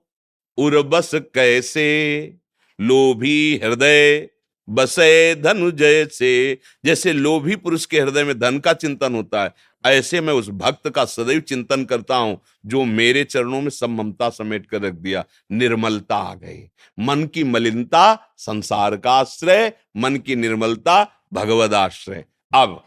उर्बस 0.58 1.12
कैसे? 1.16 2.34
लोभी 2.82 3.58
हृदय 3.64 4.30
बसे 4.70 5.36
धनु 5.36 5.72
जैसे 5.72 6.58
जैसे 6.86 7.14
लोभी 7.14 7.56
पुरुष 7.56 7.86
के 7.86 8.00
हृदय 8.00 8.24
में 8.24 8.40
धन 8.40 8.60
का 8.60 8.74
चिंतन 8.74 9.16
होता 9.16 9.44
है, 9.44 9.54
ऐसे 9.86 10.22
मैं 10.22 10.34
उस 10.34 10.50
भक्त 10.50 10.90
का 10.90 11.06
सदैव 11.06 11.40
चिंतन 11.40 11.86
करता 11.86 12.16
हूँ, 12.16 12.42
जो 12.66 12.84
मेरे 12.86 13.24
चरणों 13.24 13.62
में 13.62 13.70
सब 13.70 13.90
ममता 13.90 14.30
समेट 14.30 14.66
कर 14.66 14.82
रख 14.82 14.94
दिया, 14.94 15.26
निर्मलता 15.52 16.16
आ 16.16 16.34
गई। 16.34 16.70
मन 17.00 17.26
की 17.26 17.44
मलिनता 17.44 18.34
संसार 18.38 18.98
का 18.98 19.12
आश्रय, 19.12 19.74
मन 19.98 20.16
की 20.18 20.36
निर्मलता 20.36 21.24
भगवद 21.34 21.74
आश्रय। 21.74 22.26
अब, 22.56 22.84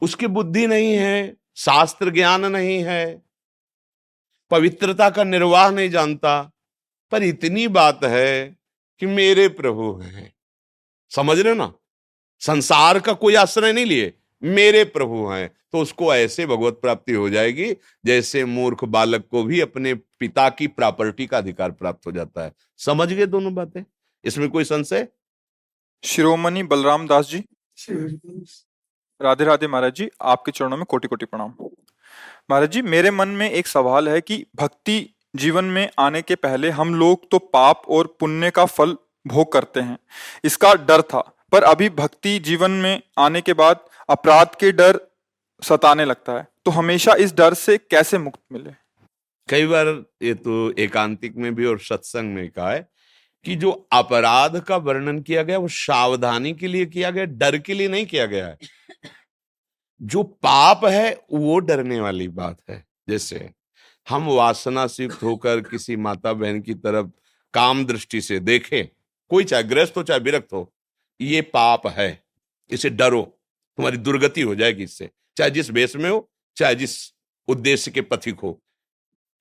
उसकी 0.00 0.26
बुद्धि 0.26 0.66
नहीं 0.66 0.92
है, 0.92 1.36
शास्त्र 1.56 2.10
ज्ञान 2.10 2.44
नहीं 2.44 2.84
है, 2.84 3.22
पवित्रता 4.50 5.10
का 5.10 5.24
निर्वाह 5.24 5.70
नहीं 5.70 5.90
जानता, 5.90 6.52
पर 7.12 7.22
इतनी 7.22 7.68
बात 7.68 8.04
है 8.04 8.56
कि 9.00 9.06
मेरे 9.06 9.48
प्रभु 9.48 10.00
हैं। 10.04 10.35
समझ 11.12 11.38
रहे 11.38 11.54
ना? 11.54 11.72
संसार 12.42 12.98
का 13.00 13.12
कोई 13.14 13.34
आश्रय 13.34 13.72
नहीं 13.72 13.86
लिए। 13.86 14.12
मेरे 14.42 14.84
प्रभु 14.84 15.26
हैं 15.26 15.50
तो 15.72 15.78
उसको 15.78 16.14
ऐसे 16.14 16.46
भगवत 16.46 16.78
प्राप्ति 16.82 17.12
हो 17.12 17.28
जाएगी, 17.30 17.72
जैसे 18.06 18.44
मूर्ख 18.44 18.84
बालक 18.84 19.26
को 19.30 19.42
भी 19.42 19.60
अपने 19.60 19.94
पिता 19.94 20.48
की 20.48 20.66
प्रॉपर्टी 20.66 21.26
का 21.26 21.38
अधिकार 21.38 21.70
प्राप्त 21.70 22.06
हो 22.06 22.12
जाता 22.12 22.44
है। 22.44 22.52
समझ 22.76 23.12
गए 23.12 23.26
दोनों 23.26 23.54
बातें? 23.54 23.82
इसमें 24.24 24.48
कोई 24.50 24.64
संशय? 24.64 25.06
शिरोमणि 26.04 26.62
बलराम 26.62 27.06
दास 27.06 27.28
जी। 27.28 27.44
राधे 29.20 29.44
राधे 29.44 29.66
महाराज 29.66 29.94
जी, 29.94 30.08
आपके 30.22 30.52
चरणों 30.52 30.76
में 30.76 30.84
कोटि 30.84 31.08
कोटि 31.08 31.26
प्रणाम। 31.26 31.54
महाराज 32.50 32.70
जी, 32.70 32.82
मेरे 32.82 33.10
मन 33.10 33.28
में 33.28 33.50
एक 33.50 33.66
सवाल 33.66 34.08
है 34.08 34.20
कि 34.20 34.44
भक्ति 34.56 35.14
जीवन 35.36 35.64
में 35.64 35.88
आने 35.98 36.22
के 36.22 36.34
पहले 36.34 36.70
हम 36.70 36.94
लोग 36.94 37.30
तो 37.30 37.38
पाप 37.38 37.82
और 37.88 38.16
पुण्य 38.20 38.50
का 38.50 38.64
फल 38.64 38.96
भोग 39.26 39.52
करते 39.52 39.80
हैं। 39.80 39.98
इसका 40.44 40.74
डर 40.74 41.02
था, 41.02 41.20
पर 41.52 41.62
अभी 41.62 41.88
भक्ति 41.88 42.38
जीवन 42.38 42.70
में 42.70 43.02
आने 43.18 43.40
के 43.40 43.52
बाद 43.52 43.80
अपराध 44.08 44.48
के 44.60 44.72
डर 44.72 45.00
सताने 45.62 46.04
लगता 46.04 46.32
है। 46.32 46.46
तो 46.64 46.70
हमेशा 46.70 47.14
इस 47.14 47.34
डर 47.34 47.54
से 47.54 47.78
कैसे 47.78 48.18
मुक्त 48.18 48.40
मिले? 48.52 48.70
कई 49.48 49.66
बार 49.66 50.04
ये 50.22 50.34
तो 50.34 50.72
एकांतिक 50.72 51.36
में 51.36 51.54
भी 51.54 51.64
और 51.64 51.80
सत्संग 51.80 52.34
में 52.34 52.50
कहा 52.50 52.72
है 52.72 52.88
कि 53.44 53.56
जो 53.56 53.88
अपराध 53.92 54.60
का 54.60 54.76
वर्णन 54.76 55.18
किया 55.18 55.42
गया, 55.42 55.58
वो 55.58 55.68
सावधानी 55.68 56.52
के 56.52 56.66
लिए 56.66 56.86
किया 56.86 57.10
गया, 57.10 57.24
डर 57.24 57.58
के 57.58 57.74
लिए 57.74 57.88
नहीं 57.88 58.06
किया 58.06 58.26
गया 58.26 58.46
है। 58.46 58.58
जो 60.02 60.22
पाप 60.22 60.84
है, 60.84 61.20
वो 61.32 61.58
डरने 61.58 62.00
वाली 62.00 62.28
बात 62.28 62.58
है। 62.70 62.84
जैसे 63.08 63.50
हम 64.08 64.26
वासना 64.26 64.86
से 64.86 65.04
होकर 65.04 65.60
किसी 65.60 65.96
माता 65.96 66.32
बहन 66.32 66.60
की 66.60 66.74
तरफ़ 66.74 67.06
काम 67.54 67.86
दृष्टि 67.86 68.20
से 68.20 68.38
देखें 68.40 68.95
कोई 69.30 69.44
चाहे 69.44 69.62
ग्रस्त 69.62 69.96
हो, 69.96 70.02
चाहे 70.02 70.20
विरक्त 70.20 70.52
हो, 70.52 70.72
ये 71.20 71.40
पाप 71.42 71.86
है। 71.88 72.24
इसे 72.70 72.90
डरो, 72.90 73.22
तुम्हारी 73.78 73.96
दुर्गति 73.96 74.42
हो 74.42 74.54
जाएगी 74.54 74.84
इससे। 74.84 75.10
चाहे 75.36 75.50
जिस 75.50 75.70
वेश 75.70 75.96
में 75.96 76.08
हो, 76.10 76.28
चाहे 76.56 76.74
जिस 76.74 76.96
उद्देश्य 77.48 77.90
के 77.90 78.00
पथिक 78.02 78.40
हो। 78.40 78.60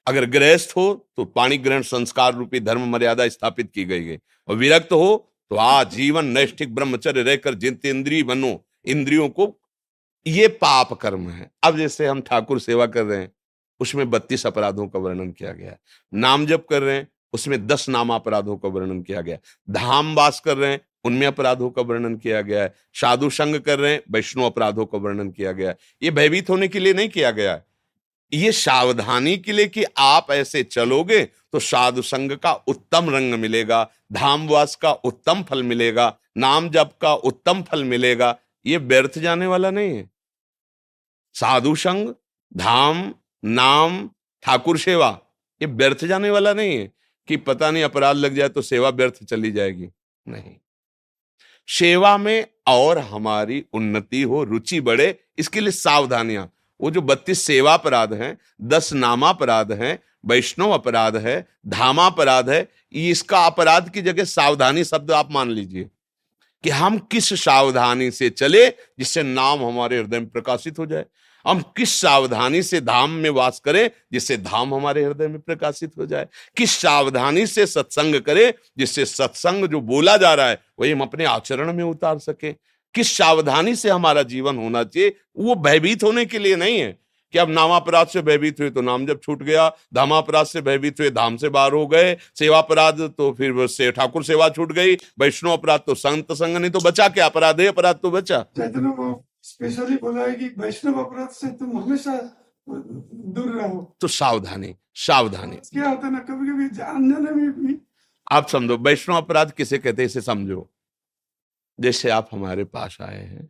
अगर 0.07 0.25
गृहस्थ 0.25 0.73
हो 0.77 0.93
तो 1.15 1.25
पाणी 1.25 1.57
ग्रहण 1.57 1.81
संस्कार 1.81 2.33
रूपी 2.33 2.59
धर्म 2.59 2.87
मर्यादा 2.89 3.27
स्थापित 3.27 3.71
की 3.71 3.85
गई 3.85 4.05
है। 4.05 4.19
और 4.47 4.55
विरक्त 4.55 4.91
हो 4.91 5.31
तो 5.51 5.55
आ 5.55 5.83
जीवन 5.85 6.25
नैष्ठिक 6.25 6.73
ब्रह्मचर्य 6.75 7.21
रहकर 7.21 7.53
जित 7.53 7.85
इंद्रिय 7.85 8.23
बनो 8.23 8.59
इंद्रियों 8.85 9.29
को, 9.29 9.47
ये 10.25 10.47
पाप 10.47 10.93
कर्म 10.93 11.29
है। 11.29 11.49
अब 11.63 11.77
जैसे 11.77 12.07
हम 12.07 12.21
ठाकुर 12.21 12.59
सेवा 12.59 12.85
कर 12.87 13.03
रहे 13.03 13.19
हैं, 13.19 13.31
उसमें 13.79 14.09
बत्तीस 14.09 14.45
अपराधों 14.47 14.87
का 14.87 14.99
वर्णन 14.99 15.31
किया 15.31 15.51
गया 15.51 15.75
नाम 16.13 16.45
जप 16.45 16.65
कर 16.69 16.81
रहे 16.81 16.95
हैं 16.95 17.07
उसमें 17.35 17.65
दस 17.67 17.87
नाम 17.89 18.13
अपराधों 18.13 18.57
का 18.57 18.69
वर्णन 18.69 19.01
किया 19.01 19.21
गया। 19.21 19.37
धाम 19.69 20.13
वास 20.15 20.39
कर 20.39 20.57
रहे 20.57 20.71
हैं, 20.71 20.81
उनमें 21.05 21.27
अपराधों 21.27 21.69
का 21.69 21.81
वर्णन 21.83 22.15
किया 22.15 22.41
गया 22.41 22.63
है। 22.63 22.73
साधु 22.93 23.29
संग 23.29 23.59
कर 23.59 23.79
रहे 23.79 23.93
हैं, 23.93 24.01
वैष्णव 24.11 24.45
अपराधों 24.45 24.85
का 24.85 24.97
वर्णन 24.97 25.29
किया 25.29 25.51
गया 25.51 25.69
है। 25.69 25.77
ये 26.03 26.11
भयभीत 26.11 26.49
होने 26.49 26.67
के 26.67 26.79
लिए 26.79 26.93
नहीं 26.93 27.09
किया 27.09 27.31
गया 27.31 27.53
है। 27.53 27.65
ये 28.31 28.51
सावधानी 28.51 29.37
के 29.37 29.51
लिए 29.51 29.67
कि 29.67 29.83
आप 29.97 30.31
ऐसे 30.31 30.63
चलोगे 30.63 31.23
तो 31.25 31.59
साधु 31.59 32.01
संग 32.01 32.31
का 32.33 32.51
उत्तम 32.67 33.09
रंग 33.09 33.33
मिलेगा 33.33 33.83
धामवास 34.13 34.75
का 34.75 34.91
उत्तम 34.91 35.43
फल 35.43 35.63
मिलेगा, 35.63 36.17
नाम 36.37 36.69
जप 36.69 36.91
का 37.01 37.13
उत्तम 37.13 37.61
फल 37.61 37.83
मिलेगा। 37.83 38.35
ये 38.65 38.77
व्यर्थ 38.77 39.19
जाने 39.19 39.47
वाला 39.47 39.71
नहीं 39.71 39.95
है। 39.97 40.09
साधु 41.35 41.75
संग 41.75 42.09
धाम, 42.51 43.13
नाम, 43.43 44.09
ठाकुर 44.43 44.77
सेवा, 44.77 45.09
ये 45.61 45.67
व्यर्थ 45.67 46.05
जाने 46.05 46.29
वाला 46.29 46.53
नहीं 46.53 46.77
है। 46.77 46.91
कि 47.27 47.37
पता 47.37 47.71
नहीं 47.71 47.83
अपराध 47.83 48.15
लग 48.15 48.35
जाए 48.35 48.49
तो 48.49 48.61
सेवा 48.61 48.89
व्यर्थ 48.89 49.23
चली 49.23 49.51
जाएगी। 49.51 49.89
नहीं। 50.27 50.55
सेवा 51.67 52.17
में 52.17 52.45
और 52.67 52.97
हमारी 52.97 53.65
उन्नति 53.73 54.21
हो, 54.21 54.43
रुचि 54.43 54.81
बढ़े, 54.81 55.19
इसके 55.37 55.59
लिए 55.59 55.71
सावधानियाँ। 55.71 56.51
वो 56.81 56.91
जो 56.91 57.01
बत्तीस 57.01 57.41
सेवा 57.41 57.73
अपराध 57.73 58.13
हैं, 58.13 58.37
दस 58.61 58.93
नामा 58.93 59.29
अपराध 59.29 59.71
हैं, 59.71 59.99
वैष्णव 60.25 60.71
अपराध 60.71 61.17
है, 61.17 61.47
धामापराध 61.67 62.49
है 62.49 62.67
इसका 62.93 63.45
अपराध 63.45 63.89
की 63.89 64.01
जगह 64.01 64.23
सावधानी 64.23 64.83
शब्द 64.83 65.11
आप 65.11 65.31
मान 65.31 65.49
लीजिए 65.49 65.89
कि 66.63 66.69
हम 66.69 66.97
किस 66.97 67.33
सावधानी 67.33 68.11
से 68.11 68.29
चले 68.29 68.69
जिससे 68.69 69.23
नाम 69.23 69.65
हमारे 69.65 69.97
हृदय 69.97 70.19
में 70.19 70.29
प्रकाशित 70.29 70.79
हो 70.79 70.85
जाए। 70.85 71.05
हम 71.45 71.61
किस 71.77 71.93
सावधानी 72.01 72.61
से 72.63 72.81
धाम 72.81 73.11
में 73.11 73.29
वास 73.29 73.59
करें 73.59 73.89
जिससे 74.11 74.37
धाम 74.37 74.73
हमारे 74.73 75.03
हृदय 75.03 75.27
में 75.27 75.39
प्रकाशित 75.39 75.91
हो 75.97 76.05
जाए? 76.05 76.27
किस 76.57 76.71
सावधानी 76.71 77.45
से 77.47 77.65
सत्संग 77.65 78.21
करें 78.21 78.53
जिससे 78.77 79.05
सत्संग 79.05 79.65
जो 79.65 79.81
बोला 79.81 80.17
जा 80.17 80.33
रहा 80.33 80.49
है, 80.49 80.59
वही 80.79 80.91
हम 80.91 81.01
अपने 81.01 81.25
आचरण 81.25 81.73
में 81.73 81.83
उतार 81.83 82.19
सके? 82.19 82.51
किस 82.95 83.17
सावधानी 83.17 83.75
से 83.75 83.89
हमारा 83.89 84.21
जीवन 84.23 84.57
होना 84.57 84.83
चाहिए? 84.83 85.15
वो 85.37 85.55
भयभीत 85.55 86.03
होने 86.03 86.25
के 86.25 86.39
लिए 86.39 86.55
नहीं 86.55 86.79
है 86.79 86.97
कि 87.33 87.39
अब 87.39 87.49
नामापराध 87.49 88.07
से 88.07 88.21
भयभीत 88.21 88.59
हुए 88.59 88.69
तो 88.69 88.81
नाम 88.81 89.05
जब 89.05 89.19
छूट 89.23 89.43
गया 89.43 89.67
धामापराध 89.93 90.45
से 90.45 90.61
भयभीत 90.61 90.99
हुए, 90.99 91.09
धाम 91.09 91.37
से 91.37 91.49
बाहर 91.49 91.73
हो 91.73 91.85
गए 91.87 92.15
सेवा 92.35 92.57
अपराध 92.57 93.01
तो 93.17 93.31
फिर 93.31 93.67
से, 93.67 93.91
ठाकुर 93.91 94.23
सेवा 94.23 94.49
छूट 94.49 94.71
गई, 94.71 94.95
वैष्णव 95.19 95.51
अपराध 95.51 95.79
तो 95.87 95.95
संत 95.95 96.31
संग 96.31 96.57
नहीं 96.57 96.71
तो 96.71 96.79
बचा 96.79 97.07
क्या? 97.07 97.25
अपराध 97.25 97.61
है, 97.61 97.67
अपराध 97.67 97.95
तो 97.95 98.11
बचा। 98.11 98.45
स्पेशली 99.45 99.95
बोला 99.95 100.25
है 100.25 100.35
कि 100.35 100.47
वैष्णव 100.57 101.03
अपराध 101.05 101.29
से 101.29 101.47
तुम 101.47 101.77
हमेशा 101.77 102.13
दूर 102.67 103.49
रहो। 103.51 103.97
तो 104.01 104.07
सावधानी 104.07 104.75
सावधानी। 104.95 105.55
क्या 105.55 105.89
होता 105.89 106.07
है 106.07 106.13
ना 106.13 106.19
कभी 106.19 106.47
कभी 106.49 106.69
जान 106.75 107.11
जाने 107.11 107.31
में 107.31 107.51
भी 107.51 107.75
आप 108.31 108.47
समझो 108.47 108.77
वैष्णव 108.77 109.17
अपराध 109.17 109.51
किसे 109.51 109.77
कहते 109.77 110.01
हैं 110.01 110.05
इसे 110.05 110.21
समझो। 110.21 110.69
जैसे 111.79 112.09
आप 112.09 112.29
हमारे 112.31 112.63
पास 112.63 112.97
आए 113.01 113.23
हैं 113.25 113.49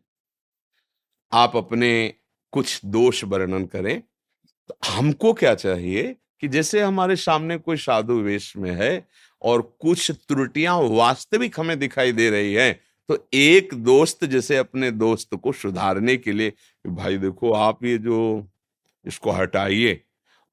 आप 1.32 1.56
अपने 1.56 2.14
कुछ 2.52 2.82
दोष 2.86 3.24
वर्णन 3.24 3.66
करें 3.66 4.02
तो 4.68 4.78
हमको 4.86 5.34
क्या 5.34 5.56
चाहिए 5.56 6.16
कि 6.40 6.48
जैसे 6.48 6.82
हमारे 6.82 7.16
सामने 7.16 7.58
कोई 7.58 7.78
साधु 7.78 8.14
वेश 8.14 8.56
में 8.58 8.72
है 8.72 9.08
और 9.42 9.62
कुछ 9.80 10.12
त्रुटियाँ 10.12 10.78
वास्तविक 10.82 11.60
हमें 11.60 11.80
दिखाई 11.80 12.12
दे 12.12 12.30
रही 12.30 12.54
हैं 12.54 12.80
तो 13.10 13.18
एक 13.34 13.74
दोस्त 13.76 14.26
जैसे 14.26 14.58
अपने 14.58 14.92
दोस्त 14.92 15.36
को 15.36 15.52
सुधारने 15.54 16.16
के 16.18 16.32
लिए, 16.32 16.54
भाई 16.86 17.18
देखो, 17.18 17.52
आप 17.54 17.84
ये 17.86 17.98
जो 17.98 18.48
इसको 19.06 19.32
हटाइए। 19.32 20.02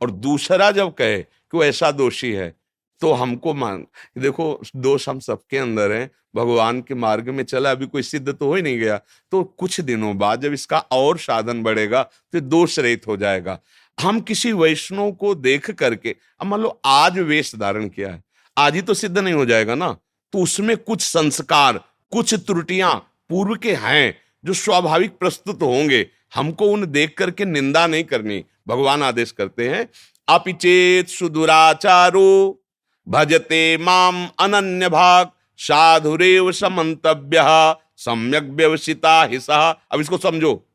और 0.01 0.11
दूसरा 0.11 0.71
जब 0.71 0.93
कहे 0.95 1.19
कि 1.19 1.57
वो 1.57 1.65
ऐसा 1.65 1.91
दोषी 1.93 2.33
है 2.33 2.55
तो 3.03 3.13
हमको 3.13 3.53
मान, 3.55 3.87
देखो, 4.19 4.61
दोष 4.77 5.09
हम 5.09 5.19
सबके 5.21 5.59
अंदर 5.59 5.93
है, 5.93 6.11
भगवान 6.35 6.81
के 6.81 6.95
मार्ग 6.95 7.29
में 7.29 7.43
चला, 7.45 7.71
अभी 7.71 7.87
कोई 7.87 8.03
सिद्ध 8.03 8.29
तो 8.29 8.47
हो 8.47 8.55
ही 8.55 8.63
नहीं 8.63 8.79
गया। 8.79 9.01
तो 9.33 9.43
कुछ 9.45 9.81
दिनों 9.81 10.17
बाद 10.19 10.43
जब 10.43 10.53
इसका 10.53 10.79
और 10.79 11.19
साधन 11.19 11.63
बढ़ेगा 11.63 12.03
तो 12.03 12.41
दोष 12.41 12.79
रहित 12.79 13.07
हो 13.07 13.17
जाएगा। 13.17 13.59
हम 13.99 14.21
किसी 14.21 14.53
वैष्णव 14.53 15.11
को 15.13 15.35
देख 15.35 15.71
करके, 15.71 16.15
अब 16.41 16.47
मान 16.47 16.61
लो, 16.61 16.81
आज 16.85 17.19
वेश 17.19 17.55
धारण 17.57 17.89
किया 17.89 18.11
है, 18.11 18.23
आज 18.57 18.75
ही 18.75 18.83
तो 18.83 18.95
सिद्ध 18.95 19.19
नहीं 19.19 19.35
हो 19.35 19.45
जाएगा 19.47 19.75
ना? 19.75 19.97
तो 20.33 20.39
उसमें 20.39 20.77
कुछ 20.77 21.03
संस्कार 21.03 21.81
कुछ 22.13 22.35
त्रुटियाँ 22.35 22.95
पूर्व 23.29 23.55
के 23.55 23.75
हैं 23.75 24.19
जो 24.45 24.53
स्वाभाविक 24.53 25.19
प्रस्तुत 25.19 25.63
होंगे। 25.63 26.07
हमको 26.35 26.67
उन 26.67 26.87
देख 26.87 27.15
करके 27.19 27.45
निंदा 27.45 27.87
नहीं 27.87 28.05
करनी। 28.05 28.45
भगवान 28.69 29.03
आदेश 29.03 29.33
करते 29.33 29.69
हैं, 29.69 29.89
अपिचेत 30.29 31.09
सुदुराचारो, 31.09 32.63
भजते 33.09 33.77
माम 33.77 34.27
अनन्य 34.27 34.89
भाग, 34.89 35.31
साधुरेव 35.57 36.53
समंतव्य 36.53 37.75
सम्यक 37.97 38.43
व्यवसिता 38.43 39.23
हिसा 39.25 39.87
अब 39.93 40.01
इसको 40.01 40.19
समझो। 40.19 40.69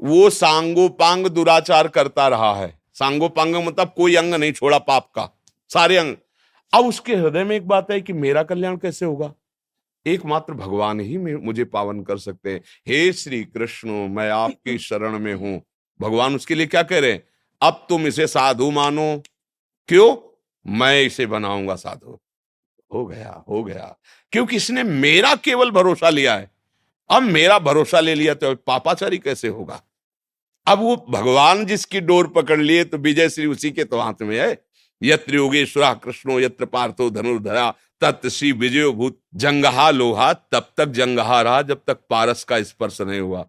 वो 0.00 0.30
सांगोपांग 0.30 1.26
दुराचार 1.26 1.88
करता 1.88 2.28
रहा 2.28 2.54
है। 2.54 2.80
सांगोपांग 2.94 3.56
मतलब 3.56 3.94
कोई 3.96 4.14
अंग 4.14 4.34
नहीं, 4.34 4.52
छोड़ा 4.52 4.78
पाप 4.78 5.10
का। 5.14 5.40
सारे 5.68 5.96
अंग। 5.96 6.16
अब 6.74 6.86
उसके 6.86 7.16
हृदय 7.16 7.44
में 7.44 7.56
एक 7.56 7.68
बात 7.68 7.90
है 7.90 8.00
कि 8.00 8.12
मेरा 8.12 8.42
कल्याण 8.42 8.76
कैसे 8.76 9.04
होगा? 9.04 9.32
एकमात्र 10.06 10.54
भगवान 10.54 11.00
ही 11.00 11.18
मुझे 11.18 11.64
पावन 11.64 12.02
कर 12.02 12.18
सकते 12.18 12.52
हैं। 12.52 12.60
हे 12.88 13.12
श्री 13.12 13.44
कृष्ण 13.44 13.90
मैं 13.90 14.30
आपकी 14.30 14.78
शरण 14.78 15.18
में 15.18 15.34
हूँ। 15.34 15.62
भगवान 16.00 16.34
उसके 16.34 16.54
लिए 16.54 16.66
क्या 16.66 16.82
कह 16.82 16.98
रहे 16.98 17.12
हैं? 17.12 17.28
अब 17.62 17.86
तुम 17.88 18.06
इसे 18.06 18.26
साधु 18.26 18.70
मानो। 18.70 19.22
क्यों? 19.88 20.16
मैं 20.66 21.02
इसे 21.02 21.26
बनाऊँगा 21.26 21.74
साधु। 21.74 22.20
हो 22.94 23.06
गया 23.06 23.44
हो 23.48 23.64
गया। 23.64 23.96
क्योंकि 24.32 24.56
इसने 24.56 24.82
मेरा 24.82 25.34
केवल 25.34 25.70
भरोसा 25.70 26.10
लिया 26.10 26.34
है। 26.34 26.50
अब 27.10 27.22
मेरा 27.22 27.58
भरोसा 27.58 28.00
ले 28.00 28.14
लिया 28.14 28.34
तो 28.34 28.54
पापाचारी 28.54 29.18
कैसे 29.18 29.48
होगा? 29.48 29.82
अब 30.66 30.78
वो 30.78 31.06
भगवान 31.10 31.66
जिसकी 31.66 32.00
डोर 32.00 32.28
पकड़ 32.28 32.60
लिए 32.60 32.84
तो 32.84 32.98
विजय 32.98 33.28
श्री 33.28 33.46
उसी 33.46 33.70
के 33.70 33.84
तो 33.84 33.98
हाथ 33.98 34.14
में 34.22 34.40
है। 34.40 34.64
यत्र 35.02 35.34
योगेश्वरा 35.34 35.94
कृष्णो 35.94 36.40
यत्र 36.40 36.64
पार्थो 36.64 37.10
धनुर्धरा। 37.10 37.74
तत् 38.00 38.26
श्री 38.26 38.52
विजय 38.52 38.88
भूत 38.88 39.18
जंगहा 39.34 39.90
लोहा, 39.90 40.32
तब 40.32 40.68
तक 40.76 40.86
जंगहा 40.86 41.40
रहा, 41.42 41.62
जब 41.62 41.80
तक 41.86 41.98
पारस 42.10 42.44
का 42.44 42.62
स्पर्श 42.62 43.00
नहीं 43.00 43.20
हुआ। 43.20 43.46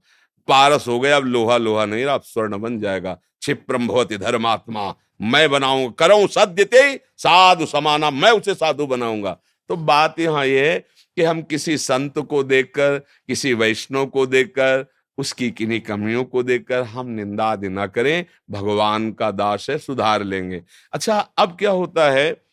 पारस 0.47 0.87
हो 0.87 0.99
गया, 0.99 1.17
अब 1.17 1.25
लोहा 1.25 1.57
लोहा 1.57 1.85
नहीं 1.85 2.05
रहा, 2.05 2.15
अब 2.15 2.21
स्वर्ण 2.21 2.57
बन 2.57 2.79
जाएगा। 2.79 3.13
क्षिप्रम 3.13 3.87
भवती 3.87 4.17
धर्मात्मा, 4.17 4.95
मैं 5.21 5.49
बनाऊँगा 5.49 5.93
करूँ 5.99 6.27
सद्यते 6.27 6.99
साधु 7.17 7.65
समाना, 7.65 8.11
मैं 8.11 8.31
उसे 8.31 8.53
साधु 8.53 8.87
बनाऊँगा। 8.87 9.37
तो 9.69 9.75
बात 9.75 10.19
यहाँ 10.19 10.45
यह 10.45 10.71
है 10.71 10.79
कि 11.17 11.23
हम 11.23 11.41
किसी 11.41 11.77
संत 11.77 12.19
को 12.19 12.43
देखकर, 12.43 12.97
किसी 13.27 13.53
वैष्णव 13.53 14.05
को 14.05 14.25
देखकर, 14.25 14.85
उसकी 15.17 15.49
किन्हीं 15.51 15.81
कमियों 15.81 16.23
को 16.23 16.43
देखकर 16.43 16.81
हम 16.81 17.07
निंदा 17.07 17.45
आदि 17.45 17.69
ना 17.69 17.87
करें, 17.87 18.25
भगवान 18.51 19.11
का 19.11 19.31
दास 19.31 19.69
है, 19.69 19.77
सुधार 19.77 20.23
लेंगे। 20.23 20.63
अच्छा 20.93 21.19
अब 21.37 21.55
क्या 21.59 21.71
होता 21.71 22.09
है 22.11 22.50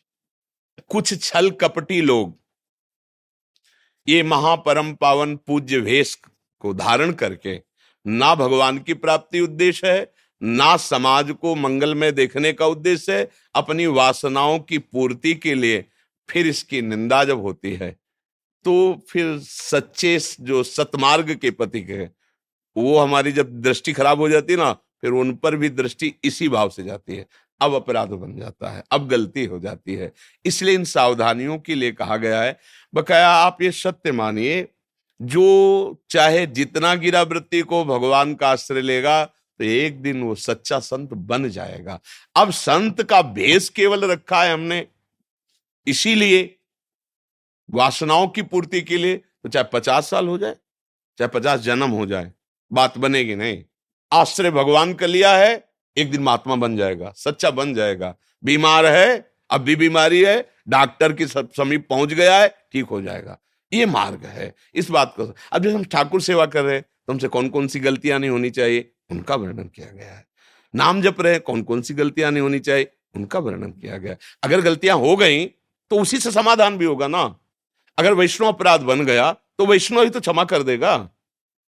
कुछ 0.81 1.23
छल 1.23 1.51
कपटी 1.61 2.01
लोग। 2.01 2.37
ये 4.07 4.23
महापरम 4.23 4.93
पावन 4.95 5.37
पूज्य 5.37 5.81
भेष 5.81 6.15
को 6.63 6.73
धारण 6.75 7.13
करके 7.13 7.61
ना 8.07 8.35
भगवान 8.35 8.79
की 8.79 8.95
प्राप्ति 8.95 9.41
उद्देश्य 9.41 9.89
है, 9.89 10.13
ना 10.43 10.77
समाज 10.77 11.31
को 11.33 11.55
मंगल 11.55 11.95
में 11.95 12.15
देखने 12.15 12.53
का 12.53 12.67
उद्देश्य 12.67 13.13
है, 13.13 13.29
अपनी 13.55 13.87
वासनाओं 13.89 14.59
की 14.61 14.79
पूर्ति 14.79 15.35
के 15.35 15.55
लिए 15.55 15.85
फिर 16.29 16.47
इसकी 16.47 16.83
निंदा 16.83 17.23
जब 17.25 17.41
होती 17.41 17.75
है 17.75 17.91
तो 18.65 18.73
फिर 19.09 19.39
सच्चे 19.41 20.19
जो 20.41 20.63
सतमार्ग 20.63 21.35
के 21.35 21.51
पति 21.51 21.81
के 21.81 22.05
वो 22.77 22.99
हमारी 22.99 23.33
जब 23.33 23.61
दृष्टि 23.63 23.93
खराब 23.93 24.21
हो 24.21 24.29
जाती 24.29 24.53
है 24.53 24.59
ना, 24.59 24.73
फिर 24.73 25.11
उन 25.13 25.35
पर 25.35 25.57
भी 25.57 25.69
दृष्टि 25.71 26.13
इसी 26.25 26.49
भाव 26.49 26.71
से 26.71 26.85
जाती 26.85 27.17
है। 27.17 27.27
अब 27.61 27.75
अपराध 27.75 28.09
बन 28.11 28.37
जाता 28.37 28.71
है, 28.71 28.83
अब 28.93 29.09
गलती 29.09 29.45
हो 29.45 29.59
जाती 29.61 29.95
है। 29.95 30.13
इसलिए 30.45 30.75
इन 30.75 30.85
सावधानियों 30.87 31.59
के 31.59 31.75
लिए 31.75 31.93
कहा 31.93 32.17
गया 32.17 32.43
है, 32.43 32.59
बकाया 32.95 33.29
आप 33.29 33.63
ये 33.63 33.71
सत्य 33.73 34.13
मानिए, 34.13 34.67
जो 35.21 36.05
चाहे 36.11 36.47
जितना 36.49 36.95
गिरा 36.97 37.23
वृत्ति 37.25 37.61
को 37.63 37.85
भगवान 37.85 38.35
का 38.35 38.49
आश्रय 38.49 38.81
लेगा 38.83 39.25
तो 39.25 39.65
एक 39.65 40.01
दिन 40.03 40.23
वो 40.23 40.35
सच्चा 40.35 40.79
संत 40.81 41.13
बन 41.13 41.49
जाएगा। 41.51 41.99
अब 42.37 42.51
संत 42.51 43.03
का 43.03 43.21
भेष 43.23 43.69
केवल 43.71 44.05
रखा 44.05 44.43
है 44.43 44.53
हमने, 44.53 44.87
इसीलिए, 45.87 46.55
वासनाओं 47.69 48.29
की 48.29 48.43
पूर्ति 48.43 48.81
के 48.83 48.99
लिए 48.99 49.17
तो 49.17 49.49
चाहे 49.49 49.65
पचास 49.73 50.11
साल 50.11 50.29
हो 50.29 50.37
जाए, 50.39 50.55
चाहे 51.19 51.29
पचास 51.31 51.61
जन्म 51.61 51.91
हो 51.91 52.07
जाए, 52.07 52.31
बात 52.71 52.99
बनेगी 52.99 53.35
नहीं। 53.35 53.63
आश्रय 54.13 54.51
भगवान 54.53 54.95
का 54.95 55.07
लिया 55.07 55.37
है 55.37 55.68
एक 55.97 56.11
दिन 56.11 56.23
महात्मा 56.23 56.55
बन 56.57 56.77
जाएगा, 56.77 57.13
सच्चा 57.17 57.51
बन 57.51 57.75
जाएगा। 57.75 58.15
बीमार 58.43 58.87
है, 58.87 59.31
अब 59.51 59.61
भी 59.61 59.77
बीमारी 59.77 60.23
है, 60.23 60.49
डॉक्टर 60.69 61.13
की 61.13 61.27
समीप 61.27 61.87
पहुँच 61.91 62.13
गया 62.13 62.37
है, 62.37 62.49
ठीक 62.73 62.85
हो 62.85 63.01
जाएगा। 63.03 63.39
ये 63.73 63.87
मार्ग 63.87 64.25
है, 64.27 64.55
इस 64.75 64.91
बात 64.91 65.15
को 65.17 65.33
अब 65.53 65.63
जब 65.63 65.75
हम 65.75 65.85
ठाकुर 65.85 66.21
सेवा 66.23 66.47
कर 66.47 66.63
रहे 66.65 66.75
हैं 66.75 66.83
तो 66.83 67.13
हमसे 67.13 67.29
कौन 67.29 67.49
कौन 67.49 67.67
सी 67.69 67.81
गलतियाँ 67.81 68.19
नहीं 68.19 68.31
होनी 68.31 68.51
चाहिए? 68.51 68.91
उनका 69.11 69.35
वर्णन 69.37 69.69
किया 69.69 69.87
गया 69.89 70.13
है। 70.13 70.25
नाम 70.75 71.01
जप 71.03 71.21
रहे 71.21 71.39
कौन 71.41 71.63
कौन 71.63 71.83
सी 71.83 71.95
गलतियाँ 71.95 72.31
नहीं 72.31 72.43
होनी 72.43 72.59
चाहिए? 72.61 72.91
उनका 73.17 73.39
वर्णन 73.39 73.71
किया 73.73 73.97
गया 73.99 74.17
अगर 74.43 74.61
गलतियाँ 74.61 74.97
हो 74.99 75.17
गई 75.17 75.45
तो 75.47 76.01
उसी 76.01 76.19
से 76.19 76.31
समाधान 76.31 76.77
भी 76.79 76.85
होगा 76.85 77.07
ना। 77.09 77.23
अगर 77.99 78.15
वैष्णव 78.15 78.49
अपराध 78.49 78.81
बन 78.83 79.05
गया 79.05 79.31
तो 79.59 79.67
वैष्णव 79.67 80.03
ही 80.03 80.11
तो 80.11 80.21
क्षमा 80.21 80.45
कर 80.45 80.63
देगा। 80.63 80.97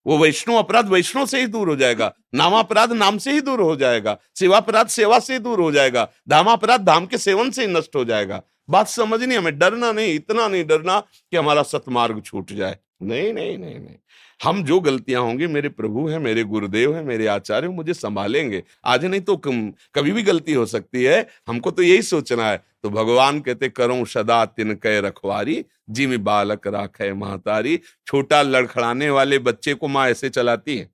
वो 0.05 0.17
वैष्णव 0.17 0.55
अपराध 0.55 0.89
वैष्णव 0.89 1.25
से 1.25 1.39
ही 1.41 1.47
दूर 1.47 1.69
हो 1.69 1.75
जाएगा, 1.75 2.13
नामापराध 2.35 2.93
नाम 2.93 3.17
से 3.17 3.31
ही 3.31 3.41
दूर 3.41 3.61
हो 3.61 3.75
जाएगा, 3.75 4.17
सेवापराध 4.35 4.87
सेवा 4.87 5.19
से 5.19 5.33
ही 5.33 5.39
दूर 5.39 5.59
हो 5.59 5.71
जाएगा, 5.71 6.07
धामापराध 6.29 6.81
धाम 6.81 7.05
के 7.05 7.17
सेवन 7.17 7.51
से 7.51 7.65
ही 7.65 7.73
नष्ट 7.73 7.95
हो 7.95 8.05
जाएगा। 8.05 8.41
बात 8.69 8.87
समझनी 8.87 9.35
हमें, 9.35 9.57
डरना 9.59 9.91
नहीं, 9.91 10.13
इतना 10.15 10.47
नहीं 10.47 10.65
डरना 10.65 10.99
कि 10.99 11.37
हमारा 11.37 11.63
सतमार्ग 11.63 12.21
छूट 12.21 12.51
जाए। 12.51 12.77
नहीं 13.03 13.31
नहीं 13.33 13.57
नहीं 13.57 13.75
नहीं। 13.75 13.95
हम 14.39 14.63
जो 14.63 14.79
गलतियाँ 14.79 15.21
होंगी, 15.21 15.47
मेरे 15.47 15.69
प्रभु 15.69 16.07
हैं, 16.07 16.19
मेरे 16.19 16.43
गुरुदेव 16.43 16.95
हैं, 16.95 17.03
मेरे 17.03 17.27
आचार्य 17.27 17.67
मुझे 17.67 17.93
संभालेंगे। 17.93 18.63
आज 18.85 19.05
नहीं 19.05 19.21
तो 19.21 19.35
कभी 19.45 20.11
भी 20.11 20.23
गलती 20.23 20.53
हो 20.53 20.65
सकती 20.65 21.03
है। 21.03 21.27
हमको 21.47 21.71
तो 21.71 21.81
यही 21.81 22.01
सोचना 22.01 22.49
है 22.49 22.61
तो 22.83 22.89
भगवान 22.89 23.39
कहते, 23.39 23.69
करो 23.69 24.03
सदा 24.05 24.43
तिन 24.45 24.73
कह 24.75 24.99
रखवारी, 24.99 25.63
जिम 25.89 26.17
बालक 26.17 26.67
राखे 26.67 27.11
महतारी 27.13 27.79
छोटा 28.07 28.41
लड़खड़ाने 28.41 29.09
वाले 29.09 29.39
बच्चे 29.39 29.73
को 29.73 29.87
माँ 29.87 30.07
ऐसे 30.09 30.29
चलाती 30.29 30.77
है 30.77 30.89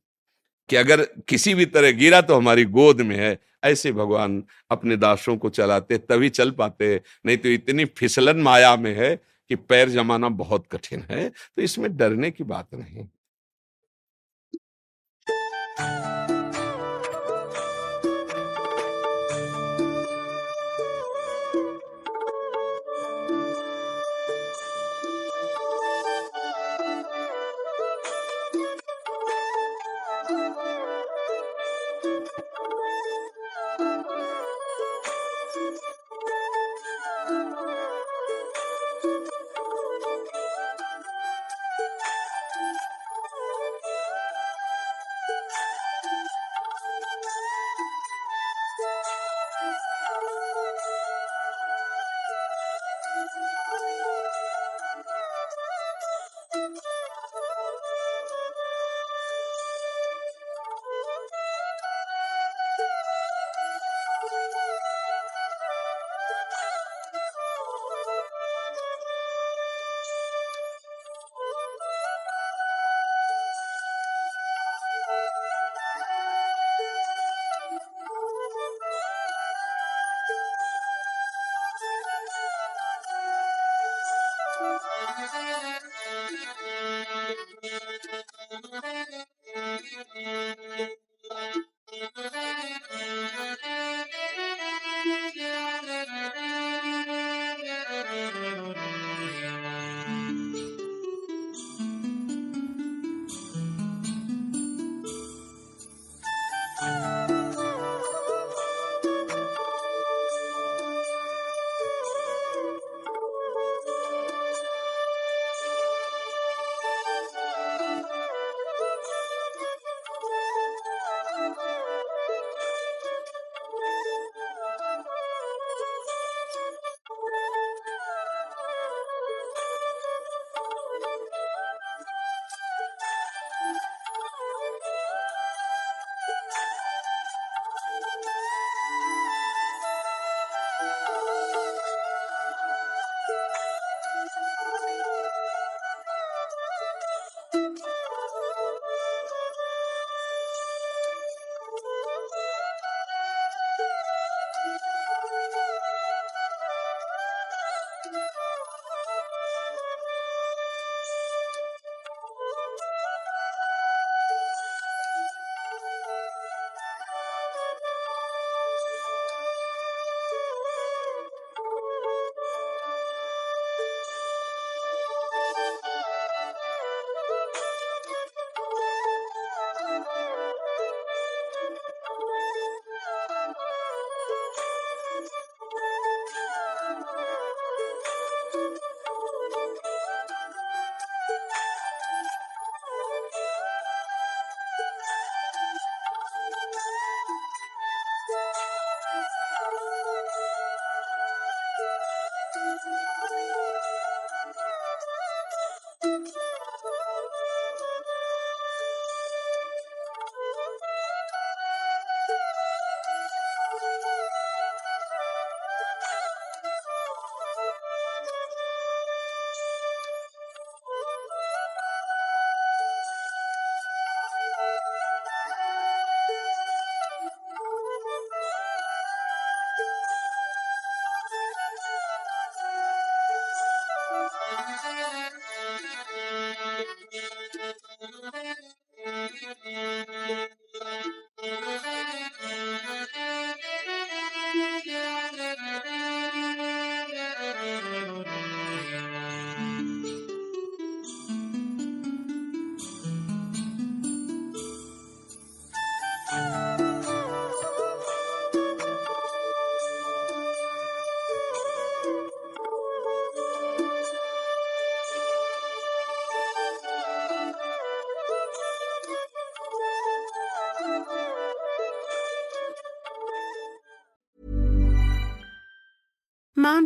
कि 0.69 0.75
अगर 0.75 1.03
किसी 1.27 1.53
भी 1.53 1.65
तरह 1.65 1.91
गिरा 1.91 2.21
तो 2.21 2.35
हमारी 2.35 2.65
गोद 2.65 3.01
में 3.01 3.15
है। 3.15 3.37
ऐसे 3.63 3.91
भगवान 3.91 4.43
अपने 4.71 4.97
दासों 4.97 5.35
को 5.37 5.49
चलाते, 5.49 5.97
तभी 5.97 6.29
चल 6.29 6.51
पाते 6.51 7.01
नहीं 7.25 7.37
तो 7.37 7.49
इतनी 7.49 7.85
फिसलन 7.85 8.41
माया 8.41 8.75
में 8.75 8.93
है 8.95 9.15
कि 9.15 9.55
पैर 9.55 9.89
जमाना 9.89 10.29
बहुत 10.29 10.67
कठिन 10.71 11.05
है। 11.11 11.29
तो 11.29 11.61
इसमें 11.61 11.95
डरने 11.97 12.31
की 12.31 12.43
बात 12.43 12.67
नहीं। 12.73 13.07